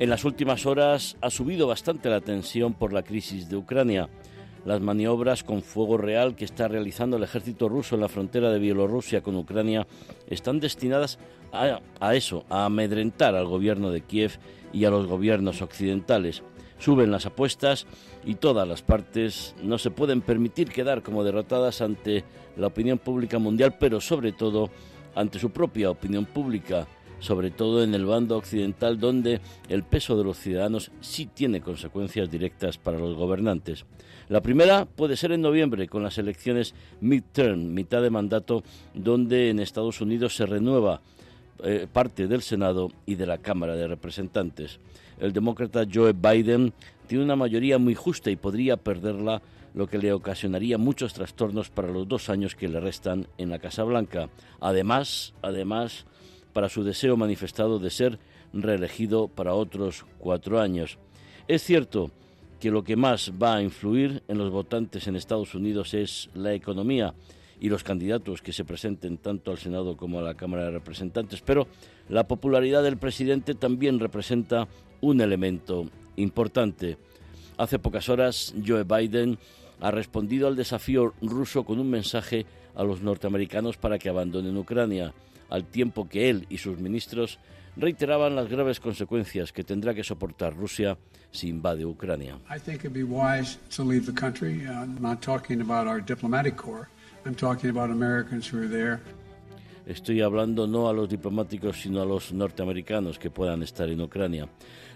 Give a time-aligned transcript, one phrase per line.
[0.00, 4.08] En las últimas horas ha subido bastante la tensión por la crisis de Ucrania.
[4.64, 8.58] Las maniobras con fuego real que está realizando el ejército ruso en la frontera de
[8.58, 9.86] Bielorrusia con Ucrania
[10.26, 11.18] están destinadas
[11.52, 14.38] a, eso, a amedrentar al gobierno de Kiev
[14.72, 16.42] y a los gobiernos occidentales.
[16.78, 17.86] Suben las apuestas
[18.24, 22.24] y todas las partes no se pueden permitir quedar como derrotadas ante
[22.56, 24.70] la opinión pública mundial, pero sobre todo
[25.14, 26.86] ante su propia opinión pública
[27.20, 32.30] sobre todo en el bando occidental donde el peso de los ciudadanos sí tiene consecuencias
[32.30, 33.84] directas para los gobernantes.
[34.28, 38.62] La primera puede ser en noviembre con las elecciones midterm, mitad de mandato,
[38.94, 41.00] donde en Estados Unidos se renueva
[41.62, 44.80] eh, parte del Senado y de la Cámara de Representantes.
[45.18, 46.72] El demócrata Joe Biden
[47.06, 49.42] tiene una mayoría muy justa y podría perderla,
[49.74, 53.58] lo que le ocasionaría muchos trastornos para los dos años que le restan en la
[53.58, 54.28] Casa Blanca.
[54.60, 56.06] Además, además,
[56.52, 58.18] para su deseo manifestado de ser
[58.52, 60.98] reelegido para otros cuatro años.
[61.48, 62.10] Es cierto
[62.60, 66.52] que lo que más va a influir en los votantes en Estados Unidos es la
[66.52, 67.14] economía
[67.58, 71.42] y los candidatos que se presenten tanto al Senado como a la Cámara de Representantes,
[71.42, 71.66] pero
[72.08, 74.68] la popularidad del presidente también representa
[75.00, 76.96] un elemento importante.
[77.56, 79.38] Hace pocas horas Joe Biden
[79.80, 85.12] ha respondido al desafío ruso con un mensaje a los norteamericanos para que abandonen Ucrania
[85.50, 87.38] al tiempo que él y sus ministros
[87.76, 90.98] reiteraban las graves consecuencias que tendrá que soportar Rusia
[91.30, 92.38] si invade Ucrania.
[99.86, 104.48] Estoy hablando no a los diplomáticos, sino a los norteamericanos que puedan estar en Ucrania.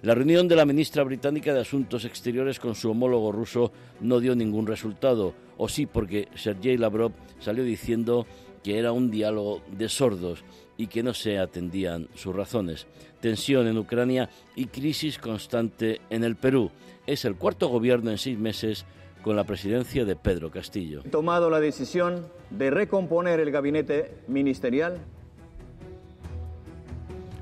[0.02, 4.36] La reunión de la ministra británica de Asuntos Exteriores con su homólogo ruso no dio
[4.36, 8.26] ningún resultado, o sí porque Sergei Lavrov salió diciendo
[8.64, 10.42] que era un diálogo de sordos
[10.78, 12.86] y que no se atendían sus razones.
[13.20, 16.70] Tensión en Ucrania y crisis constante en el Perú.
[17.06, 18.86] Es el cuarto gobierno en seis meses
[19.22, 21.02] con la presidencia de Pedro Castillo.
[21.04, 24.98] He tomado la decisión de recomponer el gabinete ministerial.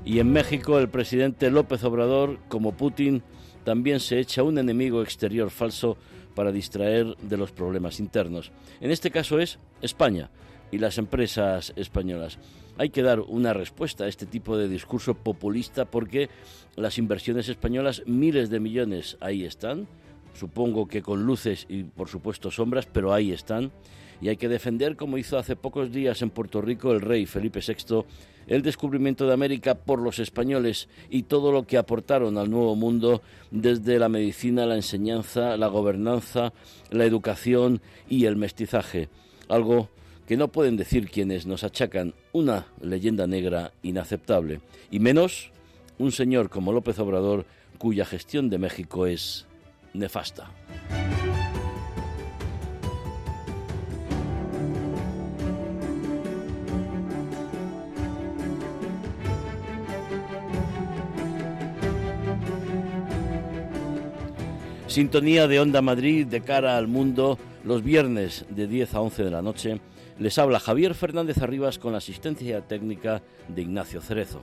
[0.05, 3.23] Y en México el presidente López Obrador, como Putin,
[3.63, 5.97] también se echa un enemigo exterior falso
[6.35, 8.51] para distraer de los problemas internos.
[8.81, 10.29] En este caso es España
[10.73, 12.39] y las empresas españolas.
[12.79, 16.29] Hay que dar una respuesta a este tipo de discurso populista porque
[16.75, 19.87] las inversiones españolas, miles de millones, ahí están,
[20.33, 23.71] supongo que con luces y por supuesto sombras, pero ahí están.
[24.19, 27.59] Y hay que defender, como hizo hace pocos días en Puerto Rico el rey Felipe
[27.59, 28.03] VI,
[28.47, 33.21] el descubrimiento de América por los españoles y todo lo que aportaron al nuevo mundo
[33.51, 36.51] desde la medicina, la enseñanza, la gobernanza,
[36.89, 37.79] la educación
[38.09, 39.09] y el mestizaje.
[39.49, 39.89] Algo
[40.27, 45.51] que no pueden decir quienes nos achacan una leyenda negra inaceptable, y menos
[45.97, 47.45] un señor como López Obrador
[47.77, 49.45] cuya gestión de México es
[49.93, 50.49] nefasta.
[64.87, 69.31] Sintonía de Onda Madrid de cara al mundo los viernes de 10 a 11 de
[69.31, 69.81] la noche
[70.23, 74.41] les habla Javier Fernández Arribas con la asistencia técnica de Ignacio Cerezo.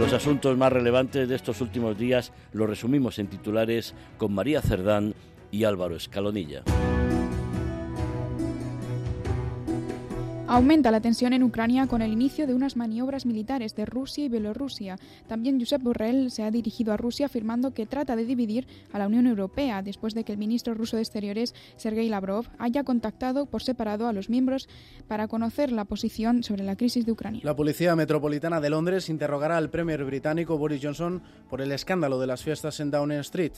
[0.00, 5.14] Los asuntos más relevantes de estos últimos días los resumimos en titulares con María Cerdán
[5.50, 6.62] y Álvaro Escalonilla.
[10.54, 14.28] Aumenta la tensión en Ucrania con el inicio de unas maniobras militares de Rusia y
[14.28, 15.00] Bielorrusia.
[15.26, 19.08] También Josep Borrell se ha dirigido a Rusia afirmando que trata de dividir a la
[19.08, 23.64] Unión Europea después de que el ministro ruso de Exteriores, Sergei Lavrov, haya contactado por
[23.64, 24.68] separado a los miembros
[25.08, 27.40] para conocer la posición sobre la crisis de Ucrania.
[27.42, 31.20] La Policía Metropolitana de Londres interrogará al Premier británico Boris Johnson
[31.50, 33.54] por el escándalo de las fiestas en Downing Street.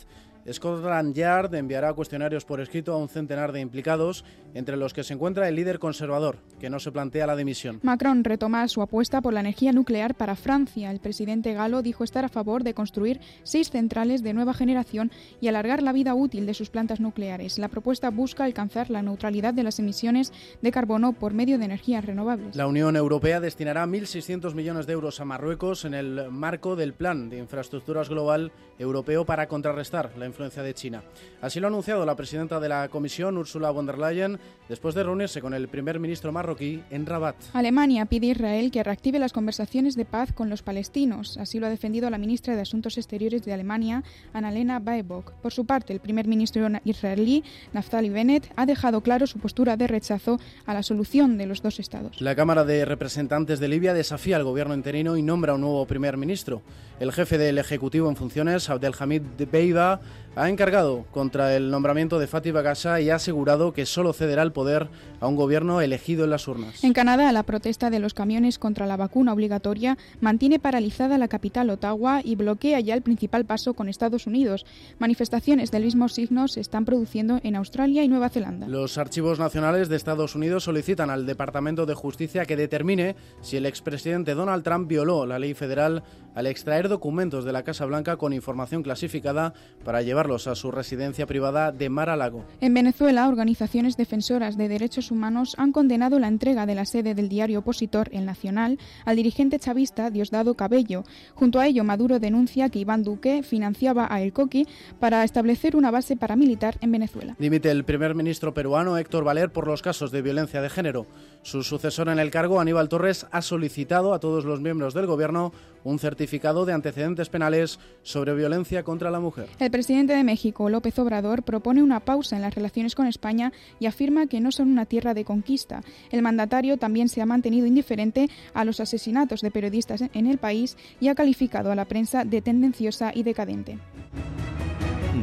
[0.52, 5.14] Scotland Yard enviará cuestionarios por escrito a un centenar de implicados, entre los que se
[5.14, 7.81] encuentra el líder conservador, que no se plantea la dimisión.
[7.82, 10.90] Macron retoma su apuesta por la energía nuclear para Francia.
[10.90, 15.10] El presidente galo dijo estar a favor de construir seis centrales de nueva generación
[15.40, 17.58] y alargar la vida útil de sus plantas nucleares.
[17.58, 20.32] La propuesta busca alcanzar la neutralidad de las emisiones
[20.62, 22.56] de carbono por medio de energías renovables.
[22.56, 27.28] La Unión Europea destinará 1.600 millones de euros a Marruecos en el marco del Plan
[27.28, 31.03] de Infraestructuras Global Europeo para contrarrestar la influencia de China.
[31.41, 34.38] Así lo ha anunciado la presidenta de la Comisión, Ursula von der Leyen,
[34.69, 37.37] después de reunirse con el primer ministro marroquí en Rabat.
[37.55, 41.38] Alemania pide a Israel que reactive las conversaciones de paz con los palestinos.
[41.38, 44.05] Así lo ha defendido la ministra de Asuntos Exteriores de Alemania,
[44.35, 45.33] Annalena Baerbock.
[45.41, 47.43] Por su parte, el primer ministro israelí,
[47.73, 51.81] Naftali Bennett, ha dejado claro su postura de rechazo a la solución de los dos
[51.81, 52.21] estados.
[52.21, 56.19] La Cámara de Representantes de Libia desafía al gobierno interino y nombra un nuevo primer
[56.19, 56.61] ministro.
[57.00, 60.00] El jefe del Ejecutivo en funciones, Abdelhamid Beiba,
[60.37, 64.53] ha encargado contra el nombramiento de Fatih Bagasa y ha asegurado que solo cederá el
[64.53, 64.88] poder
[65.19, 66.85] a un gobierno elegido en las urnas.
[66.85, 71.71] En Canadá, la protesta de los camiones contra la vacuna obligatoria mantiene paralizada la capital
[71.71, 74.67] Ottawa y bloquea ya el principal paso con Estados Unidos.
[74.99, 78.69] Manifestaciones del mismo signo se están produciendo en Australia y Nueva Zelanda.
[78.69, 83.65] Los archivos nacionales de Estados Unidos solicitan al Departamento de Justicia que determine si el
[83.65, 86.03] expresidente Donald Trump violó la ley federal
[86.37, 89.55] al extraer documentos de la Casa Blanca con información clasificada
[89.85, 92.44] para llevarlos a su residencia privada de Mar-a-Lago.
[92.61, 97.31] En Venezuela, organizaciones defensoras de derechos humanos han condenado la entrega de la sede del
[97.31, 101.05] diario opositor El Nacional al dirigente chavista Diosdado Cabello.
[101.35, 104.67] Junto a ello, Maduro denuncia que Iván Duque financiaba a El Coqui
[105.00, 107.35] para establecer una base paramilitar en Venezuela.
[107.39, 111.06] Dimite el primer ministro peruano Héctor Valer por los casos de violencia de género.
[111.46, 115.52] Su sucesor en el cargo, Aníbal Torres, ha solicitado a todos los miembros del gobierno
[115.84, 119.48] un certificado de antecedentes penales sobre violencia contra la mujer.
[119.60, 123.87] El presidente de México, López Obrador, propone una pausa en las relaciones con España y
[123.87, 125.82] afirma que no son una tierra de conquista.
[126.10, 130.76] El mandatario también se ha mantenido indiferente a los asesinatos de periodistas en el país
[130.98, 133.78] y ha calificado a la prensa de tendenciosa y decadente.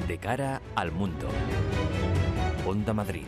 [0.08, 1.28] De cara al mundo.
[2.66, 3.26] Onda Madrid.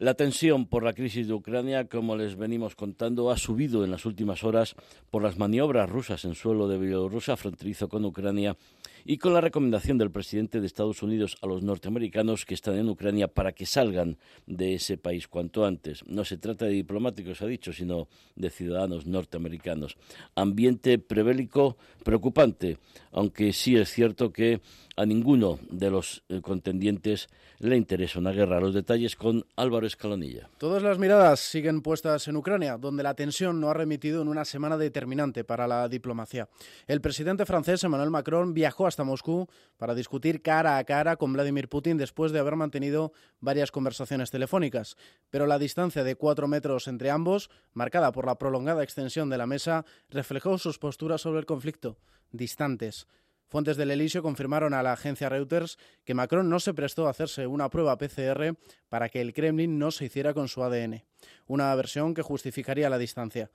[0.00, 4.06] La tensión por la crisis de Ucrania, como les venimos contando, ha subido en las
[4.06, 4.74] últimas horas
[5.10, 8.56] por las maniobras rusas en suelo de Bielorrusia fronterizo con Ucrania
[9.04, 12.88] y con la recomendación del presidente de Estados Unidos a los norteamericanos que están en
[12.88, 14.16] Ucrania para que salgan
[14.46, 16.02] de ese país cuanto antes.
[16.06, 19.98] No se trata de diplomáticos, ha dicho, sino de ciudadanos norteamericanos.
[20.34, 22.78] Ambiente prebélico preocupante,
[23.12, 24.62] aunque sí es cierto que
[25.00, 28.60] a ninguno de los eh, contendientes le interesa una guerra.
[28.60, 30.50] Los detalles con Álvaro Escalonilla.
[30.58, 34.44] Todas las miradas siguen puestas en Ucrania, donde la tensión no ha remitido en una
[34.44, 36.50] semana determinante para la diplomacia.
[36.86, 39.48] El presidente francés Emmanuel Macron viajó hasta Moscú
[39.78, 44.98] para discutir cara a cara con Vladimir Putin después de haber mantenido varias conversaciones telefónicas.
[45.30, 49.46] Pero la distancia de cuatro metros entre ambos, marcada por la prolongada extensión de la
[49.46, 51.96] mesa, reflejó sus posturas sobre el conflicto,
[52.32, 53.06] distantes.
[53.50, 57.48] Fuentes del Elíseo confirmaron a la agencia Reuters que Macron no se prestó a hacerse
[57.48, 58.54] una prueba PCR
[58.88, 61.02] para que el Kremlin no se hiciera con su ADN,
[61.48, 63.50] una versión que justificaría la distancia.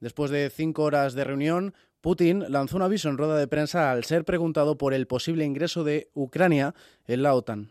[0.00, 4.02] Después de cinco horas de reunión, Putin lanzó un aviso en rueda de prensa al
[4.02, 6.74] ser preguntado por el posible ingreso de Ucrania
[7.06, 7.70] en la OTAN.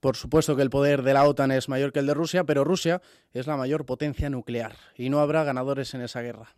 [0.00, 2.64] Por supuesto que el poder de la OTAN es mayor que el de Rusia, pero
[2.64, 3.02] Rusia
[3.32, 6.48] es la mayor potencia nuclear y no habrá ganadores en esa guerra.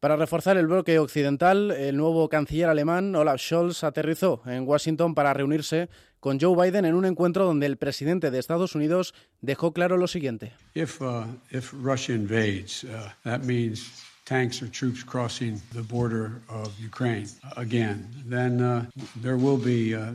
[0.00, 5.32] Para reforzar el bloque occidental, el nuevo canciller alemán Olaf Scholz aterrizó en Washington para
[5.32, 9.96] reunirse con Joe Biden en un encuentro donde el presidente de Estados Unidos dejó claro
[9.96, 10.52] lo siguiente.
[10.74, 13.92] If, uh, if Russia invades, uh, that means
[14.24, 18.08] tanks or troops crossing the border of Ukraine again.
[18.28, 18.86] Then uh,
[19.20, 20.12] there will be uh,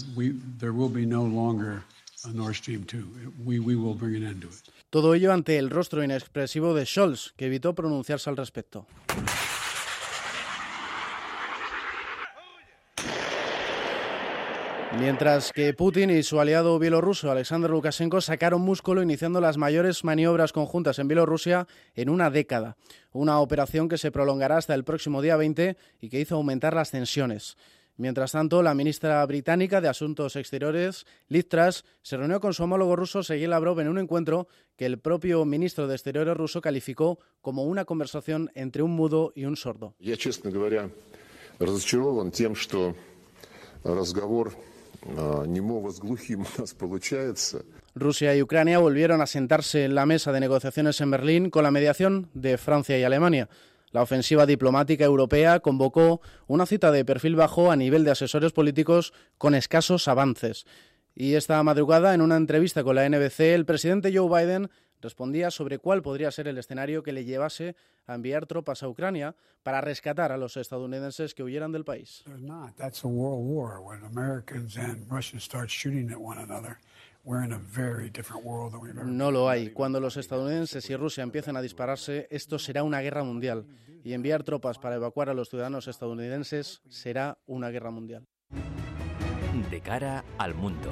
[0.60, 1.84] there will be no longer
[2.28, 3.34] a Nord Stream 2.
[3.46, 4.70] We, we will bring an end to it.
[4.90, 8.88] Todo ello ante el rostro inexpresivo de Scholz, que evitó pronunciarse al respecto.
[15.00, 20.54] Mientras que Putin y su aliado bielorruso Alexander Lukashenko sacaron músculo iniciando las mayores maniobras
[20.54, 22.78] conjuntas en Bielorrusia en una década,
[23.12, 26.90] una operación que se prolongará hasta el próximo día 20 y que hizo aumentar las
[26.90, 27.58] tensiones.
[27.98, 32.96] Mientras tanto, la ministra británica de Asuntos Exteriores, Liz Truss, se reunió con su homólogo
[32.96, 37.64] ruso Sergei Lavrov en un encuentro que el propio ministro de Exteriores ruso calificó como
[37.64, 39.96] una conversación entre un mudo y un sordo.
[47.96, 51.72] Rusia y Ucrania volvieron a sentarse en la mesa de negociaciones en Berlín con la
[51.72, 53.50] mediación de Francia y Alemania.
[53.92, 59.14] La ofensiva diplomática europea convocó una cita de perfil bajo a nivel de asesores políticos
[59.38, 60.66] con escasos avances.
[61.16, 64.70] Y esta madrugada, en una entrevista con la NBC, el presidente Joe Biden
[65.02, 67.76] respondía sobre cuál podría ser el escenario que le llevase
[68.06, 72.24] a enviar tropas a Ucrania para rescatar a los estadounidenses que huyeran del país.
[76.48, 76.68] No
[79.32, 79.72] lo hay.
[79.72, 83.66] Cuando los estadounidenses y Rusia empiecen a dispararse, esto será una guerra mundial.
[84.04, 88.26] Y enviar tropas para evacuar a los ciudadanos estadounidenses será una guerra mundial.
[89.70, 90.90] De cara al mundo.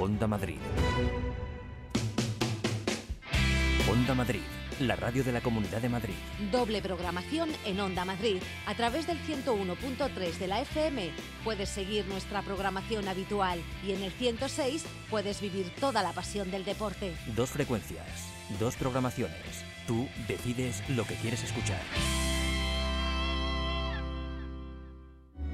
[0.00, 0.58] Onda Madrid.
[3.88, 4.42] Onda Madrid,
[4.80, 6.14] la radio de la Comunidad de Madrid.
[6.50, 8.40] Doble programación en Onda Madrid.
[8.66, 11.10] A través del 101.3 de la FM
[11.44, 16.64] puedes seguir nuestra programación habitual y en el 106 puedes vivir toda la pasión del
[16.64, 17.14] deporte.
[17.34, 18.06] Dos frecuencias,
[18.58, 19.64] dos programaciones.
[19.86, 21.80] Tú decides lo que quieres escuchar.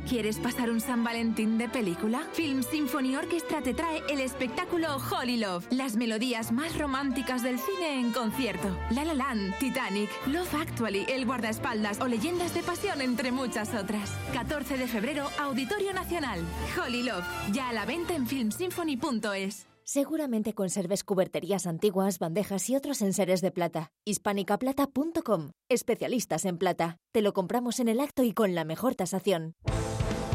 [0.09, 2.29] ¿Quieres pasar un San Valentín de película?
[2.35, 8.01] Film Symphony Orchestra te trae el espectáculo Holy Love, las melodías más románticas del cine
[8.01, 8.69] en concierto.
[8.91, 14.11] La La Land, Titanic, Love Actually, El Guardaespaldas o Leyendas de Pasión, entre muchas otras.
[14.35, 16.41] 14 de febrero, Auditorio Nacional.
[16.79, 19.67] Holy Love, ya a la venta en filmsymphony.es.
[19.85, 23.91] Seguramente conserves cuberterías antiguas, bandejas y otros enseres de plata.
[24.05, 25.53] Hispanicaplata.com.
[25.71, 26.99] Especialistas en plata.
[27.13, 29.55] Te lo compramos en el acto y con la mejor tasación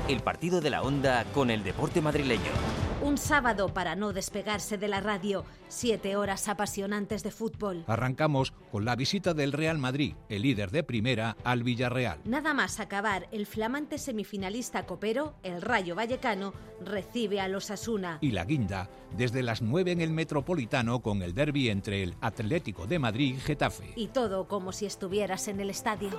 [0.10, 2.52] el partido de la onda con el deporte madrileño.
[3.04, 7.84] Un sábado para no despegarse de la radio, siete horas apasionantes de fútbol.
[7.86, 12.20] Arrancamos con la visita del Real Madrid, el líder de primera, al Villarreal.
[12.26, 18.18] Nada más acabar, el flamante semifinalista copero, el Rayo Vallecano, recibe a los Asuna.
[18.20, 22.88] Y la guinda, desde las nueve en el Metropolitano con el derby entre el Atlético
[22.88, 23.94] de Madrid y Getafe.
[23.96, 26.10] Y todo como si estuvieras en el estadio.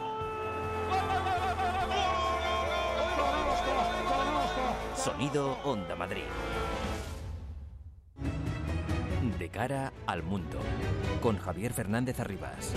[5.02, 6.24] Sonido Onda Madrid.
[9.38, 10.58] De cara al mundo,
[11.22, 12.74] con Javier Fernández Arribas.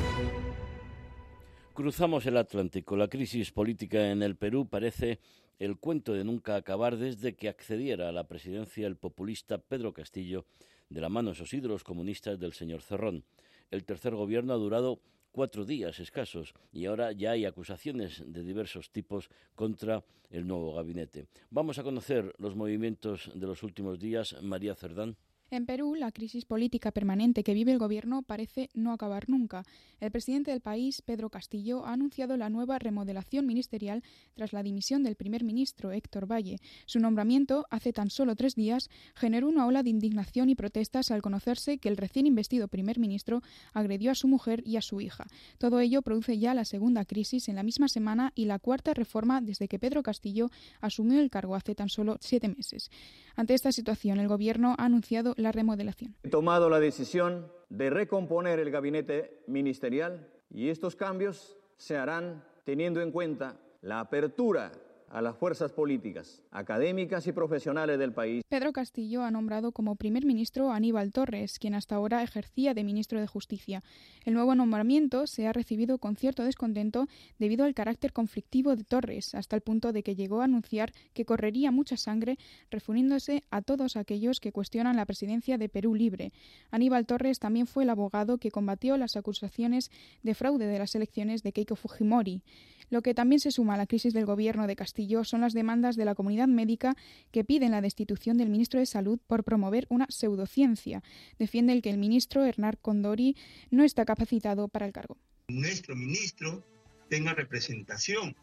[1.74, 2.96] Cruzamos el Atlántico.
[2.96, 5.20] La crisis política en el Perú parece
[5.60, 10.46] el cuento de nunca acabar desde que accediera a la presidencia el populista Pedro Castillo
[10.88, 13.26] de la mano de esos ídolos comunistas del señor Cerrón.
[13.70, 15.02] El tercer gobierno ha durado
[15.34, 21.28] cuatro días escasos y ahora ya hay acusaciones de diversos tipos contra el nuevo gabinete.
[21.50, 24.42] Vamos a conocer los movimientos de los últimos días.
[24.42, 25.18] María Cerdán.
[25.54, 29.66] En Perú, la crisis política permanente que vive el gobierno parece no acabar nunca.
[30.00, 34.02] El presidente del país, Pedro Castillo, ha anunciado la nueva remodelación ministerial
[34.34, 36.58] tras la dimisión del primer ministro, Héctor Valle.
[36.88, 41.22] Su nombramiento, hace tan solo tres días, generó una ola de indignación y protestas al
[41.22, 43.44] conocerse que el recién investido primer ministro
[43.74, 45.28] agredió a su mujer y a su hija.
[45.60, 49.40] Todo ello produce ya la segunda crisis en la misma semana y la cuarta reforma
[49.40, 50.50] desde que Pedro Castillo
[50.82, 52.90] asumió el cargo hace tan solo siete meses.
[53.36, 56.16] Ante esta situación, el Gobierno ha anunciado la remodelación.
[56.24, 63.02] He tomado la decisión de recomponer el gabinete ministerial y estos cambios se harán teniendo
[63.02, 64.72] en cuenta la apertura
[65.14, 68.44] a las fuerzas políticas, académicas y profesionales del país.
[68.50, 72.84] Pedro Castillo ha nombrado como primer ministro a Aníbal Torres, quien hasta ahora ejercía de
[72.84, 73.84] ministro de Justicia.
[74.26, 79.36] El nuevo nombramiento se ha recibido con cierto descontento debido al carácter conflictivo de Torres,
[79.36, 82.40] hasta el punto de que llegó a anunciar que correría mucha sangre,
[82.72, 86.34] refiriéndose a todos aquellos que cuestionan la presidencia de Perú Libre.
[86.72, 89.92] Aníbal Torres también fue el abogado que combatió las acusaciones
[90.24, 92.42] de fraude de las elecciones de Keiko Fujimori.
[92.90, 95.96] Lo que también se suma a la crisis del gobierno de Castillo son las demandas
[95.96, 96.96] de la comunidad médica
[97.32, 101.04] que piden la destitución del ministro de Salud por promover una pseudociencia.
[101.38, 103.36] Defiende el que el ministro Hernán Condori
[103.70, 105.18] no está capacitado para el cargo.
[105.48, 106.64] Nuestro ministro
[107.10, 108.36] tenga representación,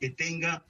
[0.00, 0.64] que tenga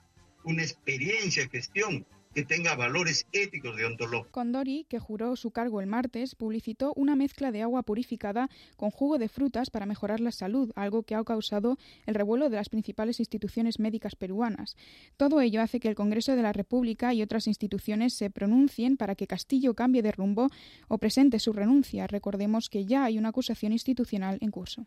[0.44, 4.30] una experiencia en gestión, que tenga valores éticos de ontología.
[4.32, 9.18] Condori, que juró su cargo el martes, publicitó una mezcla de agua purificada con jugo
[9.18, 13.20] de frutas para mejorar la salud, algo que ha causado el revuelo de las principales
[13.20, 14.76] instituciones médicas peruanas.
[15.16, 19.14] Todo ello hace que el Congreso de la República y otras instituciones se pronuncien para
[19.14, 20.48] que Castillo cambie de rumbo
[20.88, 22.06] o presente su renuncia.
[22.06, 24.86] Recordemos que ya hay una acusación institucional en curso.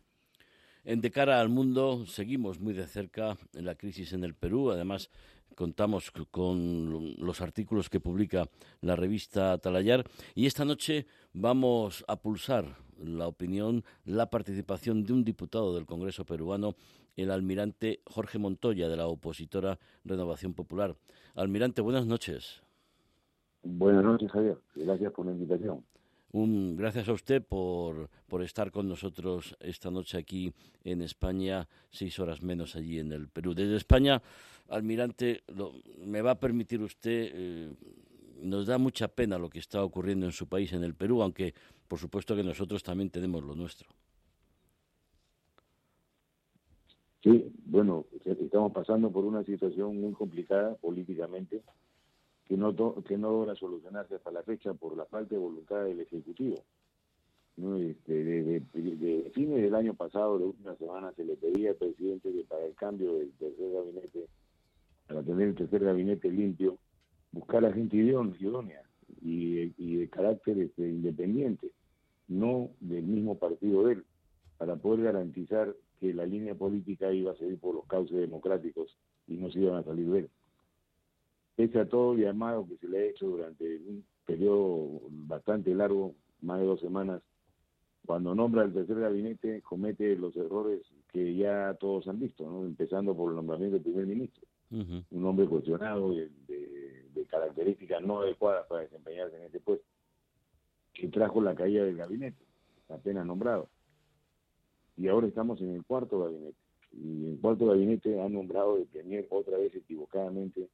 [0.87, 4.71] En De cara al mundo seguimos muy de cerca la crisis en el Perú.
[4.71, 5.09] Además,
[5.57, 8.47] contamos con los artículos que publica
[8.79, 15.23] la revista Atalayar y esta noche vamos a pulsar la opinión, la participación de un
[15.23, 16.75] diputado del Congreso peruano,
[17.15, 20.95] el almirante Jorge Montoya, de la opositora Renovación Popular.
[21.33, 22.61] Almirante, buenas noches.
[23.63, 24.59] Buenas noches, Javier.
[24.75, 25.83] Gracias por la invitación.
[26.31, 30.53] Un, gracias a usted por, por estar con nosotros esta noche aquí
[30.83, 33.53] en España, seis horas menos allí en el Perú.
[33.53, 34.21] Desde España,
[34.67, 35.43] almirante,
[36.05, 37.73] me va a permitir usted, eh,
[38.41, 41.53] nos da mucha pena lo que está ocurriendo en su país, en el Perú, aunque
[41.87, 43.89] por supuesto que nosotros también tenemos lo nuestro.
[47.23, 51.61] Sí, bueno, estamos pasando por una situación muy complicada políticamente
[52.47, 52.73] que no,
[53.03, 56.63] que no logra solucionarse hasta la fecha por la falta de voluntad del Ejecutivo.
[57.57, 57.77] ¿no?
[57.77, 62.43] Este, de, fines del año pasado, de última semana, se le pedía al presidente que
[62.43, 64.27] para el cambio del tercer gabinete,
[65.07, 66.77] para tener el tercer gabinete limpio,
[67.31, 68.81] buscara gente idónea
[69.21, 71.71] y, y de carácter este, independiente,
[72.27, 74.05] no del mismo partido de él,
[74.57, 79.35] para poder garantizar que la línea política iba a seguir por los cauces democráticos y
[79.37, 80.29] no se iban a salir de él.
[81.57, 86.13] Pese a todo el llamado que se le ha hecho durante un periodo bastante largo,
[86.39, 87.23] más de dos semanas,
[88.05, 92.63] cuando nombra el tercer gabinete comete los errores que ya todos han visto, ¿no?
[92.63, 98.67] empezando por el nombramiento del primer ministro, un hombre cuestionado de, de, características no adecuadas
[98.67, 99.85] para desempeñarse en ese puesto,
[100.93, 102.45] que trajo la caída del gabinete,
[102.87, 103.67] apenas nombrado.
[104.95, 106.57] Y ahora estamos en el cuarto gabinete.
[106.93, 110.69] Y el cuarto gabinete ha nombrado de premier otra vez equivocadamente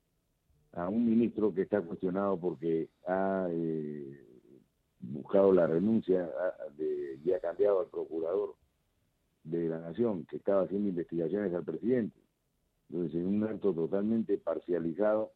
[0.73, 4.19] a un ministro que está cuestionado porque ha eh,
[4.99, 6.29] buscado la renuncia
[6.77, 8.55] de, y ha cambiado al procurador
[9.43, 12.19] de la nación que estaba haciendo investigaciones al presidente.
[12.89, 15.31] Entonces, en un acto totalmente parcializado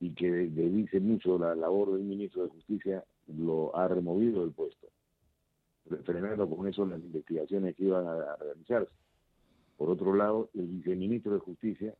[0.00, 4.88] y que dice mucho la labor del ministro de Justicia, lo ha removido del puesto,
[6.04, 8.92] frenando con eso las investigaciones que iban a realizarse.
[9.76, 11.94] Por otro lado, el viceministro de Justicia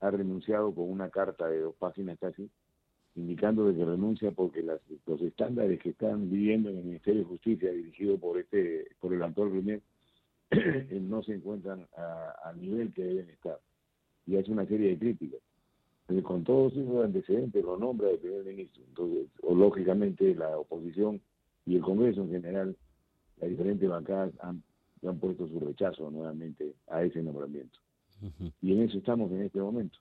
[0.00, 2.50] ha renunciado con una carta de dos páginas casi,
[3.14, 7.28] indicando de que renuncia porque las, los estándares que están viviendo en el Ministerio de
[7.28, 9.82] Justicia, dirigido por este por el actual primer,
[11.00, 11.86] no se encuentran
[12.44, 13.58] al nivel que deben estar.
[14.26, 15.40] Y hace una serie de críticas.
[16.22, 18.82] con todos esos antecedentes lo nombra el primer ministro.
[18.88, 21.20] Entonces, o lógicamente la oposición
[21.64, 22.76] y el Congreso en general,
[23.40, 24.62] las diferentes bancadas han,
[25.06, 27.78] han puesto su rechazo nuevamente a ese nombramiento.
[28.62, 29.98] Y en eso estamos en este momento,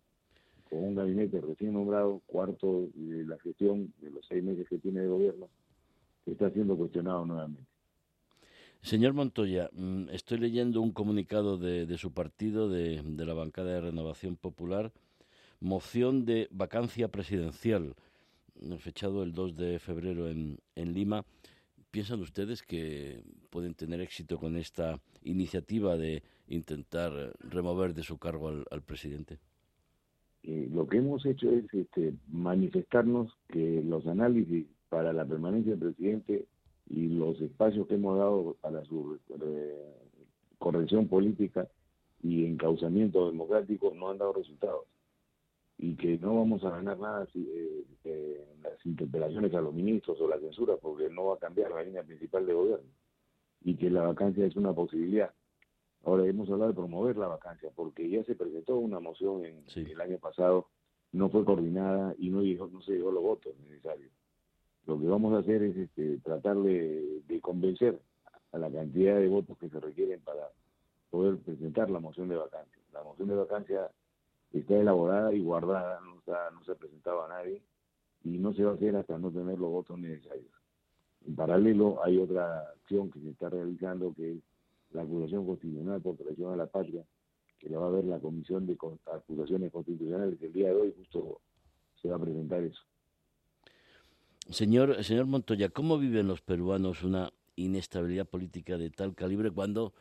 [0.69, 5.01] con un gabinete recién nombrado, cuarto de la gestión de los seis meses que tiene
[5.01, 5.49] de gobierno,
[6.23, 7.63] que está siendo cuestionado nuevamente.
[8.81, 14.35] Señor Montoya, mm, estoy leyendo un comunicado de, su partido, de, la bancada de Renovación
[14.35, 14.91] Popular,
[15.59, 17.95] moción de vacancia presidencial,
[18.77, 21.25] fechado el 2 de febrero en, en Lima.
[21.89, 28.17] ¿Piensan ustedes que pueden tener éxito con esta iniciativa de intentar eh, remover de su
[28.17, 29.39] cargo al, presidente?
[30.43, 35.91] Eh, lo que hemos hecho es este, manifestarnos que los análisis para la permanencia del
[35.91, 36.45] presidente
[36.89, 39.19] y los espacios que hemos dado para su
[40.59, 41.67] corrección política
[42.21, 44.85] y encauzamiento democrático no han dado resultados
[45.77, 47.47] y que no vamos a ganar nada si,
[48.05, 51.83] eh, las interpelaciones a los ministros o la censura porque no va a cambiar la
[51.83, 52.89] línea principal de gobierno
[53.61, 55.33] y que la vacancia es una posibilidad.
[56.05, 60.01] Ahora hemos hablado de promover la vacancia porque ya se presentó una moción en el
[60.01, 60.67] año pasado,
[61.11, 64.11] no fue coordinada y no, no se llegó los votos necesarios.
[64.85, 67.99] Lo que vamos a hacer es este, tratar de, de convencer
[68.51, 70.51] a la cantidad de votos que se requieren para
[71.09, 72.83] poder presentar la moción de vacancia.
[72.93, 73.89] La moción de vacancia
[74.53, 77.63] está elaborada y guardada, no, está, no se ha presentado a nadie
[78.23, 80.51] y no se va a hacer hasta no tener los votos necesarios.
[81.25, 84.43] En paralelo hay otra acción que se está realizando que es
[84.91, 87.03] la acusación constitucional por traición a la patria,
[87.59, 90.93] que la va a ver la Comisión de Acusaciones Constitucionales, que el día de hoy
[90.97, 91.41] justo
[92.01, 92.81] se va a presentar eso.
[94.49, 99.93] Señor, señor Montoya, ¿cómo viven los peruanos una inestabilidad política de tal calibre cuando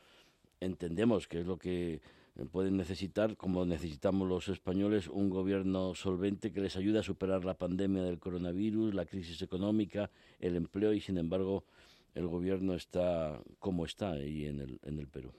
[0.60, 2.02] entendemos que es lo que
[2.50, 7.54] pueden necesitar, como necesitamos los españoles, un gobierno solvente que les ayude a superar la
[7.54, 11.64] pandemia del coronavirus, la crisis económica, el empleo y, sin embargo,
[12.14, 15.32] el gobierno está como está ahí en el, en el Perú.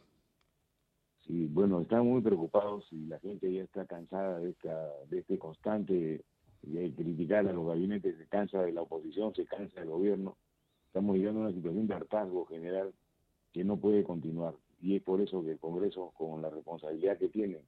[1.26, 5.40] Sí, bueno, están muy preocupados y la gente ya está cansada de, esta, de este
[5.40, 6.24] constante
[6.62, 10.38] de criticar a los gabinetes, se cansa de la oposición, se cansa del gobierno.
[10.88, 12.94] Estamos viviendo una situación de hartazgo general
[13.52, 17.30] que no puede continuar y es por eso que el Congreso, con la responsabilidad que
[17.30, 17.62] tiene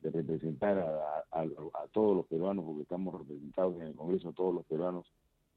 [0.00, 1.54] de representar a,
[1.92, 5.06] todos los peruanos, porque estamos representados en el Congreso todos los peruanos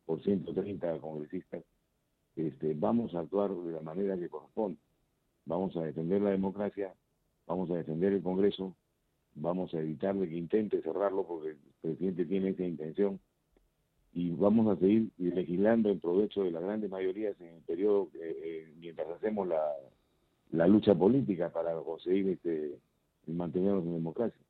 [0.06, 1.64] por 130 congresistas,
[2.38, 4.80] este, vamos a actuar de la manera que corresponde.
[5.46, 6.94] Vamos a defender la democracia,
[7.46, 8.76] vamos a defender el Congreso,
[9.36, 13.20] vamos a evitarle que intente cerrarlo porque el presidente tiene esa intención
[14.14, 18.36] y vamos a seguir legislando en provecho de las grandes mayorías en el periodo eh,
[18.44, 19.62] eh, mientras hacemos la,
[20.52, 22.80] la lucha política para conseguir este
[23.28, 24.42] mantenernos en democracia.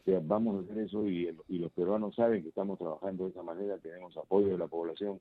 [0.00, 3.30] O sea, vamos a hacer eso y, y los peruanos saben que estamos trabajando de
[3.30, 5.20] esa manera, tenemos apoyo de la población,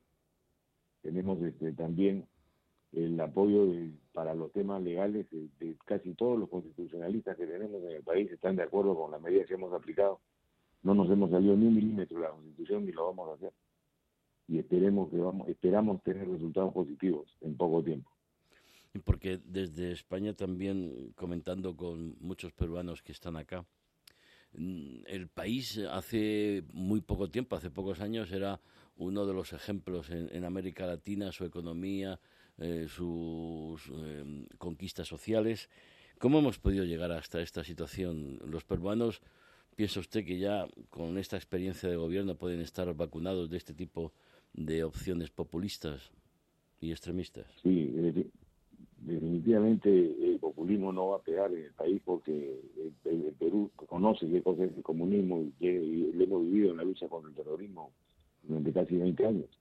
[1.02, 2.26] tenemos este, también
[2.92, 3.68] el apoyo
[4.14, 8.56] para los temas legales de, casi todos los constitucionalistas que tenemos en el país, están
[8.56, 10.20] de acuerdo con las medidas que hemos aplicado.
[10.82, 13.54] No nos hemos salido ni un milímetro de la constitución ni lo vamos a hacer.
[14.48, 18.10] Y esperemos que vamos, esperamos tener resultados positivos en poco tiempo
[19.04, 23.66] porque desde España también, comentando con muchos peruanos que están acá,
[24.54, 28.60] mm, el país hace muy poco tiempo, hace pocos años, era
[29.00, 32.20] uno de los ejemplos en, América Latina, su economía,
[32.58, 35.70] eh, sus em, conquistas sociales.
[36.20, 38.40] ¿Cómo hemos podido llegar hasta esta situación?
[38.46, 39.22] Los peruanos,
[39.76, 44.12] ¿piensa usted que ya con esta experiencia de gobierno pueden estar vacunados de este tipo
[44.54, 46.12] de opciones populistas
[46.82, 47.48] y extremistas?
[47.64, 47.90] Sí,
[48.98, 52.60] definitivamente el populismo no va a pegar en el país porque
[53.06, 57.08] el, Perú conoce qué es el comunismo y, que, lo hemos vivido en la lucha
[57.08, 57.94] contra el terrorismo
[58.44, 59.60] durante casi 20 años.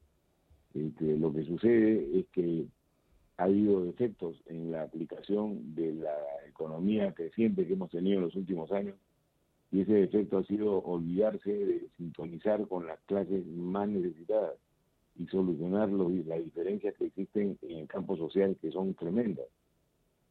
[0.74, 2.66] Este, lo que sucede es que
[3.36, 6.16] ha habido efectos en la aplicación de la
[6.48, 8.96] economía creciente que hemos tenido en los últimos años
[9.70, 14.54] y ese efecto ha sido olvidarse de sintonizar con las clases más necesitadas
[15.16, 19.46] y solucionar las diferencias que existen en el campo social que son tremendas.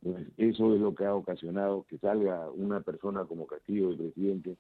[0.01, 4.57] Entonces, eso es lo que ha ocasionado que salga una persona como Castillo, el presidente,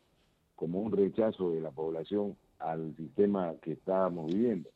[0.55, 4.69] como un rechazo de la población al sistema que estábamos viviendo.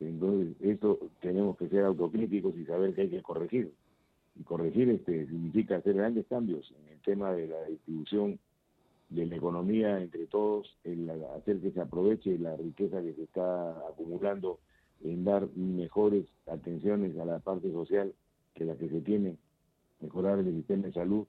[0.00, 3.72] Entonces, esto tenemos que ser autocríticos y saber que hay que corregir.
[4.36, 8.38] Y corregir este significa hacer grandes cambios en el tema de la distribución
[9.10, 10.76] de la economía entre todos,
[11.36, 14.58] hacer que se aproveche la riqueza que se está acumulando,
[15.02, 18.14] en dar mejores atenciones a la parte social
[18.54, 19.36] que la que se tiene,
[20.00, 21.26] mejorar el sistema de salud,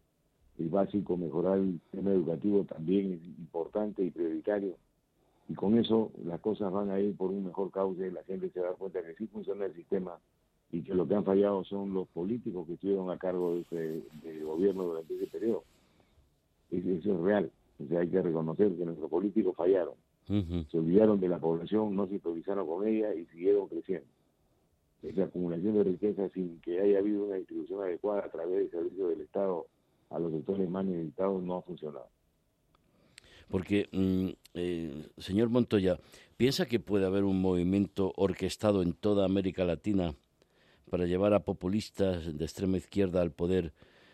[0.57, 4.77] el básico, mejorar el sistema educativo también es importante y prioritario.
[5.47, 8.59] Y con eso las cosas van a ir por un mejor cauce, la gente se
[8.59, 10.19] da cuenta que sí funciona el sistema
[10.71, 14.43] y que lo que han fallado son los políticos que estuvieron a cargo de ese
[14.43, 15.63] gobierno durante ese periodo.
[16.71, 17.51] Eso es real.
[17.83, 19.95] O sea, hay que reconocer que nuestros políticos fallaron.
[20.27, 24.07] Se olvidaron de la población, no se improvisaron con ella y siguieron creciendo.
[25.03, 29.07] Esa acumulación de riqueza sin que haya habido una distribución adecuada a través del servicio
[29.09, 29.67] del Estado
[30.09, 32.07] a los sectores más necesitados no ha funcionado.
[33.49, 35.99] Porque, mm, eh, señor Montoya,
[36.37, 40.15] ¿piensa que puede haber un movimiento orquestado en toda América Latina
[40.89, 43.73] para llevar a populistas de extrema izquierda al poder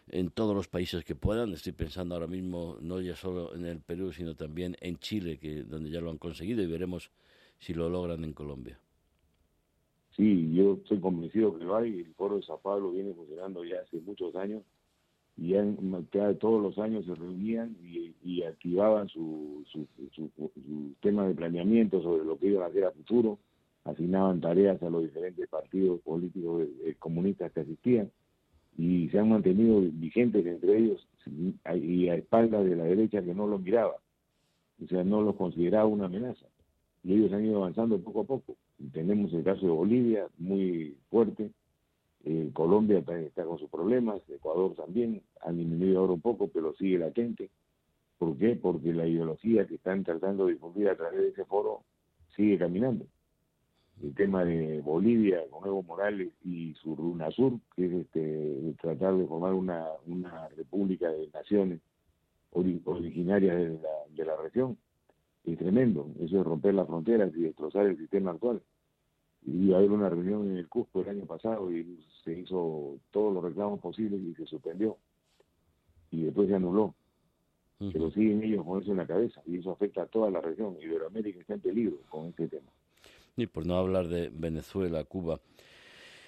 [0.09, 1.53] en todos los países que puedan.
[1.53, 5.63] Estoy pensando ahora mismo no ya solo en el Perú, sino también en Chile, que
[5.63, 7.11] donde ya lo han conseguido y veremos
[7.59, 8.79] si lo logran en Colombia.
[10.15, 11.99] Sí, yo estoy convencido que lo hay.
[12.01, 14.63] El Foro de Sao Paulo viene funcionando ya hace muchos años
[15.37, 20.29] y ya, todos los años se reunían y, activaban su, su, su,
[20.99, 23.39] tema de planeamiento sobre lo que iban a hacer a futuro,
[23.83, 28.11] asignaban tareas a los diferentes partidos políticos eh, comunistas que asistían
[28.77, 33.47] y se han mantenido vigentes entre ellos y a espaldas de la derecha que no
[33.47, 33.95] los miraba,
[34.83, 36.45] o sea, no los consideraba una amenaza.
[37.03, 38.55] Y ellos han ido avanzando poco a poco.
[38.91, 41.51] tenemos el caso de Bolivia, muy fuerte,
[42.25, 46.97] eh, Colombia está con sus problemas, Ecuador también, han disminuido ahora un poco, pero sigue
[46.97, 47.49] latente.
[48.17, 48.55] ¿Por qué?
[48.55, 51.83] Porque la ideología que están tratando de difundir a través de ese foro
[52.35, 53.05] sigue caminando
[54.03, 59.27] el tema de Bolivia con Evo Morales y su UNASUR, que es este, tratar de
[59.27, 61.81] formar una, una república de naciones
[62.51, 64.77] originarias de la, de la región,
[65.45, 66.07] es tremendo.
[66.19, 68.61] Eso es romper las fronteras y destrozar el sistema actual.
[69.45, 73.43] Y haber una reunión en el Cusco el año pasado y se hizo todos los
[73.43, 74.97] reclamos posibles y se suspendió.
[76.11, 76.93] Y después se anuló.
[77.79, 80.77] Pero siguen ellos con eso en la cabeza y eso afecta a toda la región.
[80.79, 82.69] Iberoamérica está en peligro con este tema
[83.35, 85.39] y por no hablar de Venezuela, Cuba.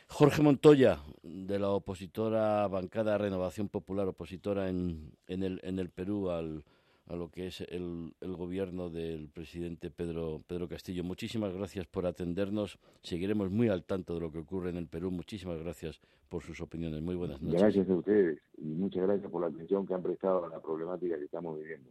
[0.07, 6.29] Jorge Montoya, de la opositora bancada Renovación Popular, opositora en, en, el, en el Perú
[6.29, 6.63] al,
[7.07, 11.03] a lo que es el, el, gobierno del presidente Pedro, Pedro Castillo.
[11.03, 12.79] Muchísimas gracias por atendernos.
[13.01, 15.11] Seguiremos muy al tanto de lo que ocurre en el Perú.
[15.11, 17.01] Muchísimas gracias por sus opiniones.
[17.01, 17.61] Muy buenas noches.
[17.61, 21.17] Gracias a ustedes y muchas gracias por la atención que han prestado a la problemática
[21.17, 21.89] que estamos viviendo.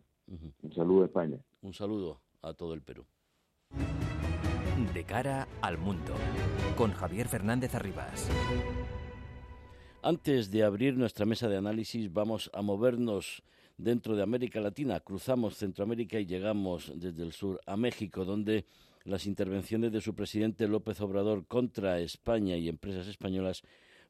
[0.62, 1.38] Un saludo a España.
[1.60, 3.04] Un saludo a todo el Perú.
[4.94, 6.14] De cara al mundo,
[6.76, 8.30] con Javier Fernández Arribas.
[10.02, 13.44] Antes de abrir nuestra mesa de análisis, vamos a movernos
[13.82, 15.00] dentro de América Latina.
[15.00, 18.64] Cruzamos Centroamérica y llegamos desde el sur a México, donde
[19.04, 23.62] las intervenciones de su presidente López Obrador contra España y empresas españolas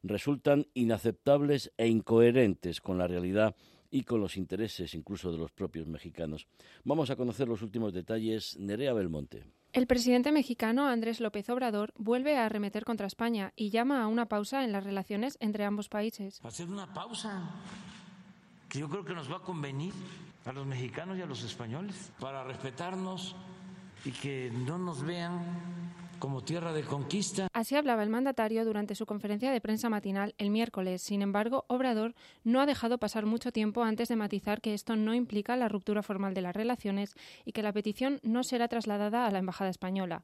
[0.03, 3.55] resultan inaceptables e incoherentes con la realidad
[3.89, 6.47] y con los intereses incluso de los propios mexicanos.
[6.83, 8.57] Vamos a conocer los últimos detalles.
[8.57, 9.45] Nerea Belmonte.
[9.71, 14.27] El presidente mexicano Andrés López Obrador vuelve a arremeter contra España y llama a una
[14.27, 16.39] pausa en las relaciones entre ambos países.
[16.43, 17.51] Hacer una pausa
[18.79, 19.93] yo creo que nos va a convenir
[20.45, 23.35] a los mexicanos y a los españoles para respetarnos
[24.05, 25.41] y que no nos vean
[26.19, 27.47] como tierra de conquista.
[27.53, 31.01] Así hablaba el mandatario durante su conferencia de prensa matinal el miércoles.
[31.01, 35.13] Sin embargo, Obrador no ha dejado pasar mucho tiempo antes de matizar que esto no
[35.13, 37.13] implica la ruptura formal de las relaciones
[37.45, 40.23] y que la petición no será trasladada a la embajada española.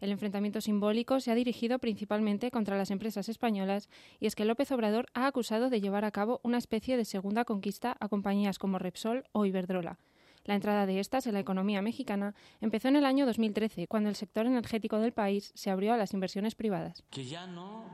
[0.00, 3.88] El enfrentamiento simbólico se ha dirigido principalmente contra las empresas españolas
[4.20, 7.44] y es que López Obrador ha acusado de llevar a cabo una especie de segunda
[7.44, 9.98] conquista a compañías como Repsol o Iberdrola.
[10.44, 14.16] La entrada de estas en la economía mexicana empezó en el año 2013, cuando el
[14.16, 17.04] sector energético del país se abrió a las inversiones privadas.
[17.10, 17.84] Que ya no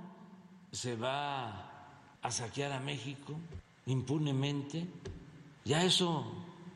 [0.71, 3.35] se va a saquear a México
[3.87, 4.87] impunemente.
[5.65, 6.25] Ya eso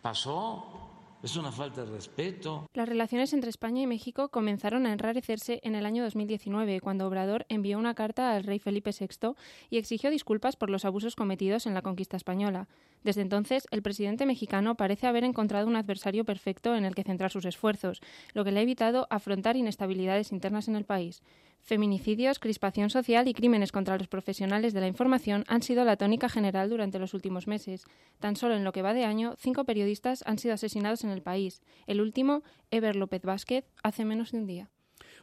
[0.03, 0.78] pasó.
[1.21, 2.69] Es una falta de respeto.
[2.75, 7.45] Las relaciones entre España y México comenzaron a enrarecerse en el año 2019, cuando Obrador
[7.49, 9.35] envió una carta al rey Felipe VI
[9.69, 12.69] y exigió disculpas por los abusos cometidos en la conquista española.
[13.03, 17.33] Desde entonces, el presidente mexicano parece haber encontrado un adversario perfecto en el que centrar
[17.33, 18.01] sus esfuerzos,
[18.33, 21.23] lo que le ha evitado afrontar inestabilidades internas en el país.
[21.61, 26.29] Feminicidios, crispación social y crímenes contra los profesionales de la información han sido la tónica
[26.29, 27.85] general durante los últimos meses.
[28.21, 31.23] Tan solo en lo que va de año, cinco periodistas han sido asesinados en el
[31.23, 31.61] país.
[31.87, 34.71] El último, Eber López Vázquez, hace menos de un día.